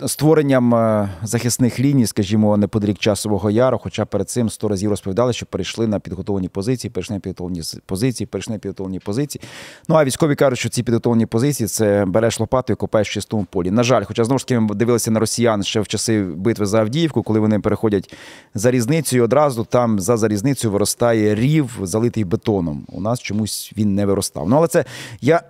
створенням 0.06 0.74
е, 0.74 1.08
захисних 1.22 1.80
ліній, 1.80 2.06
скажімо, 2.06 2.56
неподалік 2.56 2.98
часового 2.98 3.50
яру. 3.50 3.78
Хоча 3.82 4.04
перед 4.04 4.30
цим 4.30 4.50
сто 4.50 4.68
разів 4.68 4.90
розповідали, 4.90 5.32
що 5.32 5.46
перейшли 5.46 5.86
на 5.86 6.00
підготовлені 6.00 6.48
позиції, 6.48 6.90
перейшли 6.90 7.16
на 7.16 7.20
підготовлені 7.20 7.62
позиції, 7.86 8.26
перейшли 8.26 8.54
на 8.54 8.58
підготовлені 8.58 8.98
позиції. 8.98 9.42
Ну 9.88 9.94
а 9.94 10.04
військові 10.04 10.34
кажуть, 10.34 10.58
що 10.58 10.68
ці 10.68 10.82
підготовлені 10.82 11.26
позиції 11.26 11.66
це 11.66 12.04
береш 12.04 12.40
лопату 12.40 12.72
і 12.72 12.76
копаєш 12.76 13.10
в 13.10 13.12
чистому 13.12 13.46
полі. 13.50 13.70
На 13.70 13.82
жаль, 13.82 14.04
хоча 14.04 14.24
знову 14.24 14.38
ж 14.38 14.46
таки 14.46 14.60
ми 14.60 14.74
дивилися 14.74 15.10
на 15.10 15.20
росіян 15.20 15.62
ще 15.62 15.80
в 15.80 15.88
часи 15.88 16.22
битви 16.22 16.66
за 16.66 16.80
Авдіївку, 16.80 17.22
коли 17.22 17.40
вони 17.40 17.60
переходять 17.60 18.14
за 18.54 18.70
різницю, 18.70 19.16
і 19.16 19.20
одразу 19.20 19.64
там 19.64 20.00
за 20.00 20.16
залізницю 20.16 20.70
виростає 20.70 21.34
рів, 21.34 21.78
залитий 21.82 22.24
бетоном. 22.24 22.86
У 22.88 23.00
нас 23.00 23.20
чомусь 23.20 23.72
він 23.76 23.94
не 23.94 24.06
виростав. 24.06 24.48
Ну 24.48 24.56
але 24.56 24.68
це 24.68 24.84
я. 25.20 25.42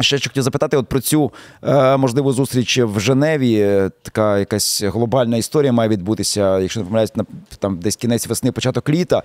Ще 0.00 0.18
що 0.18 0.30
хотів 0.30 0.42
запитати 0.42 0.76
от 0.76 0.86
про 0.86 1.00
цю 1.00 1.32
е, 1.62 1.96
можливу 1.96 2.32
зустріч 2.32 2.78
в 2.78 3.00
Женеві. 3.00 3.80
Така 4.02 4.38
якась 4.38 4.82
глобальна 4.82 5.36
історія 5.36 5.72
має 5.72 5.88
відбутися, 5.88 6.58
якщо 6.58 6.80
не 6.80 6.86
помиляюсь, 6.86 7.12
там 7.58 7.78
десь 7.78 7.96
кінець 7.96 8.26
весни, 8.26 8.52
початок 8.52 8.88
літа. 8.88 9.22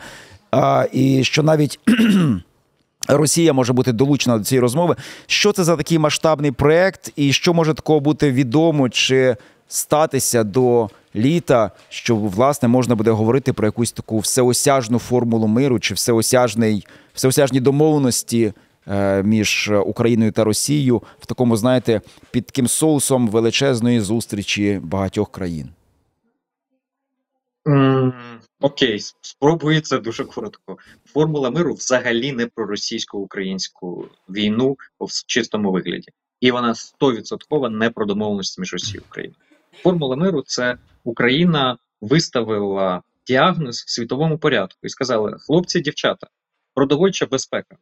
А, 0.52 0.86
І 0.92 1.24
що 1.24 1.44
навіть 1.44 1.80
Росія 3.08 3.54
може 3.54 3.74
бути 3.74 3.92
долучена 3.92 4.38
до 4.38 4.44
цієї 4.44 4.62
розмови. 4.62 4.96
Що 5.28 5.52
це 5.52 5.64
за 5.64 5.76
такий 5.76 5.98
масштабний 5.98 6.52
проект, 6.52 7.12
і 7.16 7.34
що 7.34 7.54
може 7.54 7.74
такого 7.74 8.00
бути 8.00 8.32
відомо 8.32 8.90
чи 8.90 9.36
статися 9.68 10.44
до 10.44 10.90
літа, 11.16 11.72
що 11.90 12.16
власне 12.16 12.68
можна 12.68 12.96
буде 12.96 13.12
говорити 13.12 13.54
про 13.54 13.68
якусь 13.68 13.92
таку 13.92 14.20
всеосяжну 14.20 15.00
формулу 15.00 15.48
миру 15.48 15.80
чи 15.80 15.94
всеосяжний, 15.94 16.88
всеосяжні 17.14 17.60
домовленості? 17.60 18.54
Е, 18.88 19.24
між 19.24 19.72
Україною 19.86 20.32
та 20.32 20.44
Росією 20.44 21.04
в 21.20 21.26
такому, 21.26 21.58
знаєте, 21.58 22.02
під 22.32 22.46
таким 22.46 22.68
соусом 22.68 23.28
величезної 23.28 24.00
зустрічі 24.00 24.80
багатьох 24.84 25.32
країн? 25.32 25.70
Окей, 28.62 29.00
спробую 29.22 29.82
це 29.82 30.00
дуже 30.00 30.24
коротко. 30.26 30.78
Формула 31.06 31.50
миру 31.50 31.74
взагалі 31.74 32.32
не 32.32 32.48
про 32.48 32.66
російсько-українську 32.66 34.08
війну 34.30 34.78
в 35.00 35.26
чистому 35.28 35.72
вигляді, 35.72 36.08
і 36.40 36.52
вона 36.52 36.74
100% 36.74 37.70
не 37.70 37.90
про 37.90 38.06
домовленості 38.06 38.62
між 38.62 38.74
Росією 38.74 39.02
і 39.06 39.08
Україною. 39.10 39.40
Формула 39.84 40.16
миру 40.16 40.44
це 40.46 40.78
Україна 41.04 41.78
виставила 42.02 43.02
діагноз 43.28 43.84
світовому 43.88 44.38
порядку 44.38 44.80
і 44.84 44.90
сказала: 44.90 45.38
хлопці, 45.38 45.80
дівчата, 45.80 46.28
продовольча 46.74 47.26
безпека. 47.26 47.78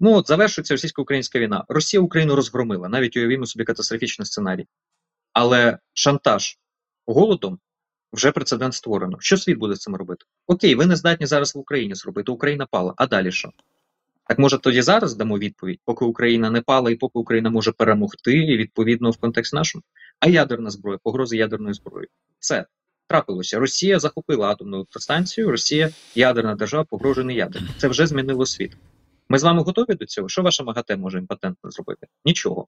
Ну 0.00 0.14
от 0.14 0.28
завершується 0.28 0.74
російсько-українська 0.74 1.38
війна. 1.38 1.64
Росія 1.68 2.00
Україну 2.00 2.36
розгромила, 2.36 2.88
навіть 2.88 3.16
уявімо 3.16 3.46
собі 3.46 3.64
катастрофічний 3.64 4.26
сценарій. 4.26 4.66
Але 5.32 5.78
шантаж 5.92 6.58
голодом 7.06 7.58
вже 8.12 8.32
прецедент 8.32 8.74
створено. 8.74 9.16
Що 9.20 9.36
світ 9.36 9.58
буде 9.58 9.74
з 9.74 9.78
цим 9.78 9.96
робити? 9.96 10.24
Окей, 10.46 10.74
ви 10.74 10.86
не 10.86 10.96
здатні 10.96 11.26
зараз 11.26 11.54
в 11.54 11.58
Україні 11.58 11.94
зробити. 11.94 12.32
Україна 12.32 12.66
пала. 12.66 12.94
А 12.96 13.06
далі 13.06 13.32
що? 13.32 13.50
Так 14.28 14.38
може 14.38 14.58
тоді 14.58 14.82
зараз 14.82 15.14
дамо 15.14 15.38
відповідь, 15.38 15.80
поки 15.84 16.04
Україна 16.04 16.50
не 16.50 16.60
пала 16.60 16.90
і 16.90 16.94
поки 16.94 17.18
Україна 17.18 17.50
може 17.50 17.72
перемогти, 17.72 18.38
і 18.38 18.56
відповідно 18.56 19.10
в 19.10 19.16
контекст 19.16 19.54
нашому. 19.54 19.84
А 20.20 20.28
ядерна 20.28 20.70
зброя, 20.70 20.98
погрози 21.02 21.36
ядерної 21.36 21.74
зброї. 21.74 22.08
Все 22.38 22.66
трапилося. 23.06 23.58
Росія 23.58 23.98
захопила 23.98 24.48
атомну 24.48 24.76
електростанцію, 24.76 25.50
Росія 25.50 25.90
ядерна 26.14 26.54
держава, 26.54 26.84
погрожує 26.84 27.26
не 27.26 27.34
ядерна. 27.34 27.68
Це 27.78 27.88
вже 27.88 28.06
змінило 28.06 28.46
світ. 28.46 28.76
Ми 29.32 29.38
з 29.38 29.42
вами 29.42 29.62
готові 29.62 29.94
до 29.94 30.06
цього? 30.06 30.28
Що 30.28 30.42
ваша 30.42 30.64
МАГАТЕ 30.64 30.96
може 30.96 31.18
імпотентно 31.18 31.70
зробити? 31.70 32.06
Нічого. 32.24 32.66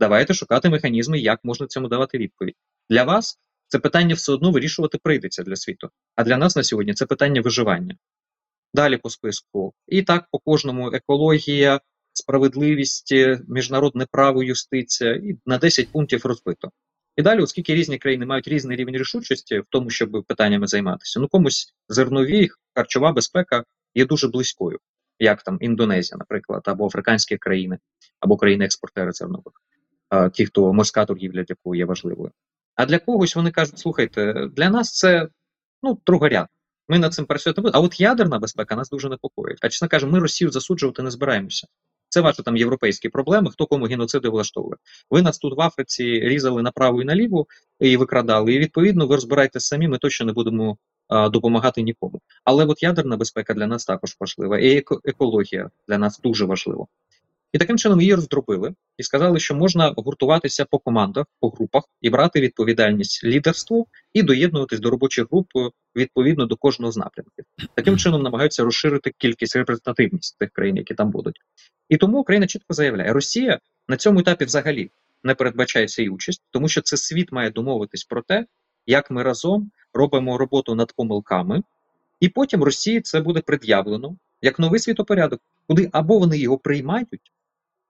Давайте 0.00 0.34
шукати 0.34 0.70
механізми, 0.70 1.18
як 1.18 1.40
можна 1.44 1.66
цьому 1.66 1.88
давати 1.88 2.18
відповідь. 2.18 2.54
Для 2.90 3.04
вас 3.04 3.38
це 3.66 3.78
питання 3.78 4.14
все 4.14 4.32
одно 4.32 4.50
вирішувати 4.50 4.98
прийдеться 5.02 5.42
для 5.42 5.56
світу. 5.56 5.90
А 6.14 6.24
для 6.24 6.36
нас 6.36 6.56
на 6.56 6.62
сьогодні 6.62 6.94
це 6.94 7.06
питання 7.06 7.40
виживання. 7.40 7.96
Далі 8.74 8.96
по 8.96 9.10
списку. 9.10 9.74
І 9.88 10.02
так 10.02 10.26
по 10.30 10.38
кожному 10.38 10.92
екологія, 10.92 11.80
справедливість, 12.12 13.12
е, 13.12 13.40
міжнародне 13.48 14.06
право, 14.10 14.42
юстиція, 14.42 15.14
і 15.14 15.36
на 15.46 15.58
10 15.58 15.88
пунктів 15.92 16.26
розбито. 16.26 16.70
І 17.16 17.22
далі, 17.22 17.40
оскільки 17.40 17.74
різні 17.74 17.98
країни 17.98 18.26
мають 18.26 18.48
різний 18.48 18.76
рівень 18.76 18.96
рішучості 18.96 19.58
в 19.58 19.64
тому, 19.68 19.90
щоб 19.90 20.24
питаннями 20.28 20.66
займатися, 20.66 21.20
ну 21.20 21.28
комусь 21.28 21.74
зернові, 21.88 22.50
харчова 22.74 23.12
безпека 23.12 23.64
є 23.94 24.06
дуже 24.06 24.28
близькою, 24.28 24.78
як 25.22 25.42
там 25.42 25.58
Індонезія, 25.60 26.18
наприклад, 26.18 26.62
або 26.64 26.86
африканські 26.86 27.38
країни, 27.38 27.78
або 28.20 28.36
країни-експортери 28.36 29.12
зернових, 29.12 29.52
ті, 30.32 30.46
хто 30.46 30.72
морська 30.72 31.04
торгівля, 31.04 31.42
для 31.42 31.54
кого 31.62 31.74
є 31.74 31.84
важливою. 31.84 32.30
А 32.74 32.86
для 32.86 32.98
когось 32.98 33.36
вони 33.36 33.50
кажуть: 33.50 33.78
слухайте, 33.78 34.48
для 34.56 34.70
нас 34.70 34.92
це 34.92 35.28
ну 35.82 35.98
другоряд. 36.06 36.46
Ми 36.88 36.98
над 36.98 37.14
цим 37.14 37.26
будемо. 37.26 37.70
А 37.74 37.80
от 37.80 38.00
ядерна 38.00 38.38
безпека 38.38 38.76
нас 38.76 38.90
дуже 38.90 39.08
непокоїть. 39.08 39.58
А 39.62 39.68
чесно 39.68 39.88
кажемо, 39.88 40.12
ми 40.12 40.18
Росію 40.18 40.50
засуджувати 40.50 41.02
не 41.02 41.10
збираємося. 41.10 41.66
Це 42.08 42.20
ваші 42.20 42.42
там 42.42 42.56
європейські 42.56 43.08
проблеми, 43.08 43.50
хто 43.50 43.66
кому 43.66 43.84
геноциди 43.84 44.28
влаштовує. 44.28 44.76
Ви 45.10 45.22
нас 45.22 45.38
тут 45.38 45.56
в 45.56 45.60
Африці 45.60 46.04
різали 46.04 46.62
направо 46.62 47.02
і 47.02 47.04
наліво 47.04 47.46
і 47.80 47.96
викрадали. 47.96 48.54
І 48.54 48.58
відповідно 48.58 49.06
ви 49.06 49.14
розбираєтесь 49.14 49.66
самі. 49.66 49.88
Ми 49.88 49.98
точно 49.98 50.26
не 50.26 50.32
будемо 50.32 50.76
допомагати 51.32 51.82
нікому. 51.82 52.20
Але 52.44 52.64
от 52.64 52.82
ядерна 52.82 53.16
безпека 53.16 53.54
для 53.54 53.66
нас 53.66 53.84
також 53.84 54.16
важлива, 54.20 54.58
і 54.58 54.80
еко- 54.80 55.00
екологія 55.04 55.70
для 55.88 55.98
нас 55.98 56.20
дуже 56.20 56.44
важлива. 56.44 56.86
І 57.52 57.58
таким 57.58 57.78
чином 57.78 58.00
її 58.00 58.14
роздробили 58.14 58.74
і 58.96 59.02
сказали, 59.02 59.40
що 59.40 59.54
можна 59.54 59.94
гуртуватися 59.96 60.64
по 60.64 60.78
командах, 60.78 61.26
по 61.40 61.48
групах 61.48 61.84
і 62.00 62.10
брати 62.10 62.40
відповідальність 62.40 63.24
лідерству 63.24 63.86
і 64.12 64.22
доєднуватись 64.22 64.80
до 64.80 64.90
робочих 64.90 65.26
груп 65.30 65.46
е, 65.56 65.70
відповідно 65.96 66.46
до 66.46 66.56
кожного 66.56 66.92
з 66.92 66.96
напрямків. 66.96 67.44
Таким 67.74 67.98
чином 67.98 68.22
намагаються 68.22 68.64
розширити 68.64 69.12
кількість 69.18 69.56
репрезентативність 69.56 70.38
тих 70.38 70.50
країн, 70.50 70.76
які 70.76 70.94
там 70.94 71.10
будуть. 71.10 71.36
І 71.88 71.96
тому 71.96 72.18
Україна 72.18 72.46
чітко 72.46 72.74
заявляє, 72.74 73.12
Росія 73.12 73.58
на 73.88 73.96
цьому 73.96 74.20
етапі 74.20 74.44
взагалі 74.44 74.90
не 75.24 75.34
передбачає 75.34 75.86
її 75.98 76.10
участь, 76.10 76.42
тому 76.50 76.68
що 76.68 76.80
це 76.80 76.96
світ 76.96 77.32
має 77.32 77.50
домовитись 77.50 78.04
про 78.04 78.22
те, 78.22 78.46
як 78.86 79.10
ми 79.10 79.22
разом 79.22 79.70
робимо 79.94 80.38
роботу 80.38 80.74
над 80.74 80.92
помилками, 80.92 81.62
і 82.20 82.28
потім 82.28 82.62
Росії 82.62 83.00
це 83.00 83.20
буде 83.20 83.40
пред'явлено 83.40 84.16
як 84.42 84.58
новий 84.58 84.80
світопорядок, 84.80 85.40
куди 85.68 85.90
або 85.92 86.18
вони 86.18 86.38
його 86.38 86.58
приймають, 86.58 87.32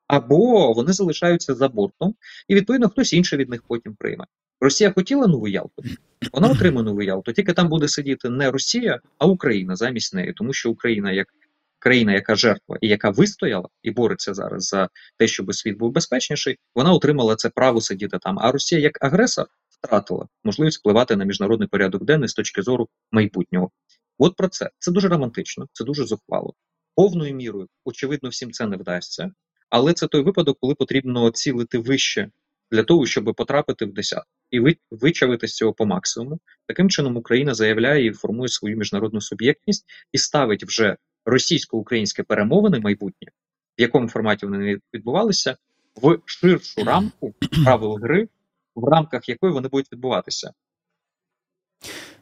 або 0.06 0.72
вони 0.72 0.92
залишаються 0.92 1.54
за 1.54 1.68
бортом, 1.68 2.14
і 2.48 2.54
відповідно 2.54 2.88
хтось 2.88 3.12
інший 3.12 3.38
від 3.38 3.48
них 3.48 3.62
потім 3.68 3.94
прийме. 3.94 4.24
Росія 4.60 4.92
хотіла 4.92 5.26
нову 5.26 5.48
Ялту, 5.48 5.82
вона 6.32 6.48
отримає 6.48 6.84
нову 6.84 7.02
Ялту. 7.02 7.32
Тільки 7.32 7.52
там 7.52 7.68
буде 7.68 7.88
сидіти 7.88 8.28
не 8.28 8.50
Росія, 8.50 9.00
а 9.18 9.26
Україна 9.26 9.76
замість 9.76 10.14
неї, 10.14 10.32
тому 10.32 10.52
що 10.52 10.70
Україна 10.70 11.12
як 11.12 11.28
країна, 11.78 12.12
яка 12.12 12.34
жертва 12.34 12.78
і 12.80 12.88
яка 12.88 13.10
вистояла 13.10 13.68
і 13.82 13.90
бореться 13.90 14.34
зараз 14.34 14.64
за 14.64 14.88
те, 15.16 15.26
щоб 15.26 15.54
світ 15.54 15.78
був 15.78 15.92
безпечніший, 15.92 16.58
вона 16.74 16.92
отримала 16.92 17.36
це 17.36 17.48
право 17.48 17.80
сидіти 17.80 18.18
там. 18.18 18.38
А 18.38 18.52
Росія 18.52 18.80
як 18.80 19.04
агресор 19.04 19.46
втратила 19.82 20.28
можливість 20.44 20.78
впливати 20.78 21.16
на 21.16 21.24
міжнародний 21.24 21.68
порядок 21.68 22.04
денний 22.04 22.28
з 22.28 22.34
точки 22.34 22.62
зору 22.62 22.88
майбутнього. 23.12 23.70
От 24.18 24.36
про 24.36 24.48
це 24.48 24.70
це 24.78 24.92
дуже 24.92 25.08
романтично, 25.08 25.68
це 25.72 25.84
дуже 25.84 26.04
зухвало. 26.04 26.54
Повною 26.94 27.34
мірою, 27.34 27.68
очевидно, 27.84 28.28
всім 28.28 28.52
це 28.52 28.66
не 28.66 28.76
вдасться, 28.76 29.32
але 29.70 29.92
це 29.92 30.06
той 30.06 30.22
випадок, 30.22 30.58
коли 30.60 30.74
потрібно 30.74 31.30
цілити 31.30 31.78
вище 31.78 32.30
для 32.70 32.82
того, 32.82 33.06
щоб 33.06 33.34
потрапити 33.36 33.84
в 33.84 33.92
десятку 33.92 34.28
і 34.50 34.60
ви- 34.60 34.76
вичавити 34.90 35.48
з 35.48 35.56
цього 35.56 35.72
по 35.72 35.86
максимуму. 35.86 36.40
Таким 36.66 36.90
чином 36.90 37.16
Україна 37.16 37.54
заявляє 37.54 38.06
і 38.06 38.12
формує 38.12 38.48
свою 38.48 38.76
міжнародну 38.76 39.20
суб'єктність 39.20 39.84
і 40.12 40.18
ставить 40.18 40.64
вже 40.64 40.96
російсько-українське 41.24 42.22
перемовини 42.22 42.80
майбутнє, 42.80 43.28
в 43.78 43.80
якому 43.80 44.08
форматі 44.08 44.46
вони 44.46 44.78
відбувалися, 44.94 45.56
в 46.02 46.18
ширшу 46.24 46.84
рамку 46.84 47.34
правил 47.64 47.98
гри, 48.02 48.28
в 48.74 48.88
рамках 48.88 49.28
якої 49.28 49.52
вони 49.52 49.68
будуть 49.68 49.92
відбуватися. 49.92 50.52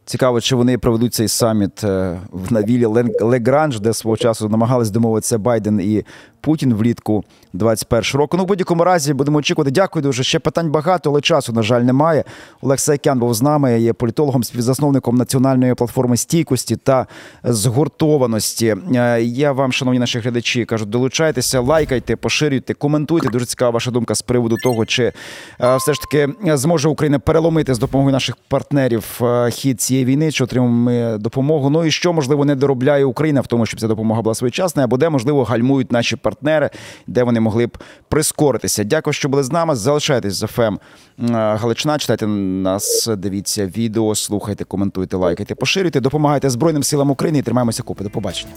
Цікаво, 0.04 0.40
чи 0.40 0.56
вони 0.56 0.78
проведуть 0.78 1.14
цей 1.14 1.28
саміт 1.28 1.84
е, 1.84 2.20
в 2.30 2.52
на 2.52 2.62
вілі 2.62 2.86
Легранж, 3.20 3.80
де 3.80 3.92
свого 3.92 4.16
часу 4.16 4.48
намагались 4.48 4.90
домовитися 4.90 5.38
Байден 5.38 5.80
і 5.80 6.04
Путін 6.40 6.74
влітку 6.74 7.24
21 7.52 8.20
року. 8.20 8.36
Ну, 8.36 8.44
в 8.44 8.46
будь-якому 8.46 8.84
разі 8.84 9.14
будемо 9.14 9.38
очікувати. 9.38 9.70
Дякую 9.70 10.02
дуже. 10.02 10.24
Ще 10.24 10.38
питань 10.38 10.70
багато, 10.70 11.10
але 11.10 11.20
часу, 11.20 11.52
на 11.52 11.62
жаль, 11.62 11.80
немає. 11.80 12.24
Олег 12.60 12.78
Сайкян 12.78 13.18
був 13.18 13.34
з 13.34 13.42
нами, 13.42 13.80
є 13.80 13.92
політологом, 13.92 14.44
співзасновником 14.44 15.16
національної 15.16 15.74
платформи 15.74 16.16
стійкості 16.16 16.76
та 16.76 17.06
згуртованості. 17.44 18.76
Е, 18.94 19.22
Я 19.22 19.52
вам, 19.52 19.72
шановні 19.72 20.00
наші 20.00 20.18
глядачі, 20.18 20.64
кажу, 20.64 20.86
долучайтеся, 20.86 21.60
лайкайте, 21.60 22.16
поширюйте, 22.16 22.74
коментуйте. 22.74 23.28
Дуже 23.28 23.46
цікава 23.46 23.70
ваша 23.70 23.90
думка 23.90 24.14
з 24.14 24.22
приводу 24.22 24.56
того, 24.62 24.86
чи 24.86 25.12
е, 25.60 25.76
все 25.76 25.94
ж 25.94 26.00
таки 26.00 26.28
зможе 26.56 26.88
Україна 26.88 27.18
переломити 27.18 27.74
з 27.74 27.78
допомогою 27.78 28.12
наших 28.12 28.36
партнерів 28.48 29.20
хід 29.50 29.80
цієї 29.90 30.04
війни, 30.04 30.32
чи 30.32 30.44
отримаємо 30.44 30.76
ми 30.76 31.18
допомогу. 31.18 31.70
Ну 31.70 31.84
і 31.84 31.90
що 31.90 32.12
можливо 32.12 32.44
не 32.44 32.54
доробляє 32.54 33.04
Україна 33.04 33.40
в 33.40 33.46
тому, 33.46 33.66
щоб 33.66 33.80
ця 33.80 33.88
допомога 33.88 34.22
була 34.22 34.34
своєчасна, 34.34 34.84
або 34.84 34.96
де 34.96 35.08
можливо 35.08 35.44
гальмують 35.44 35.92
наші 35.92 36.16
партнери, 36.16 36.70
де 37.06 37.22
вони 37.22 37.40
могли 37.40 37.66
б 37.66 37.78
прискоритися. 38.08 38.84
Дякую, 38.84 39.14
що 39.14 39.28
були 39.28 39.42
з 39.42 39.52
нами. 39.52 39.74
Залишайтесь 39.74 40.34
з 40.34 40.46
ФМ 40.46 40.76
Галичина. 41.32 41.98
Читайте 41.98 42.26
нас, 42.26 43.10
дивіться 43.18 43.66
відео, 43.66 44.14
слухайте, 44.14 44.64
коментуйте, 44.64 45.16
лайкайте, 45.16 45.54
поширюйте, 45.54 46.00
допомагайте 46.00 46.50
Збройним 46.50 46.82
силам 46.82 47.10
України 47.10 47.38
і 47.38 47.42
тримаємося 47.42 47.82
купи. 47.82 48.04
До 48.04 48.10
побачення. 48.10 48.52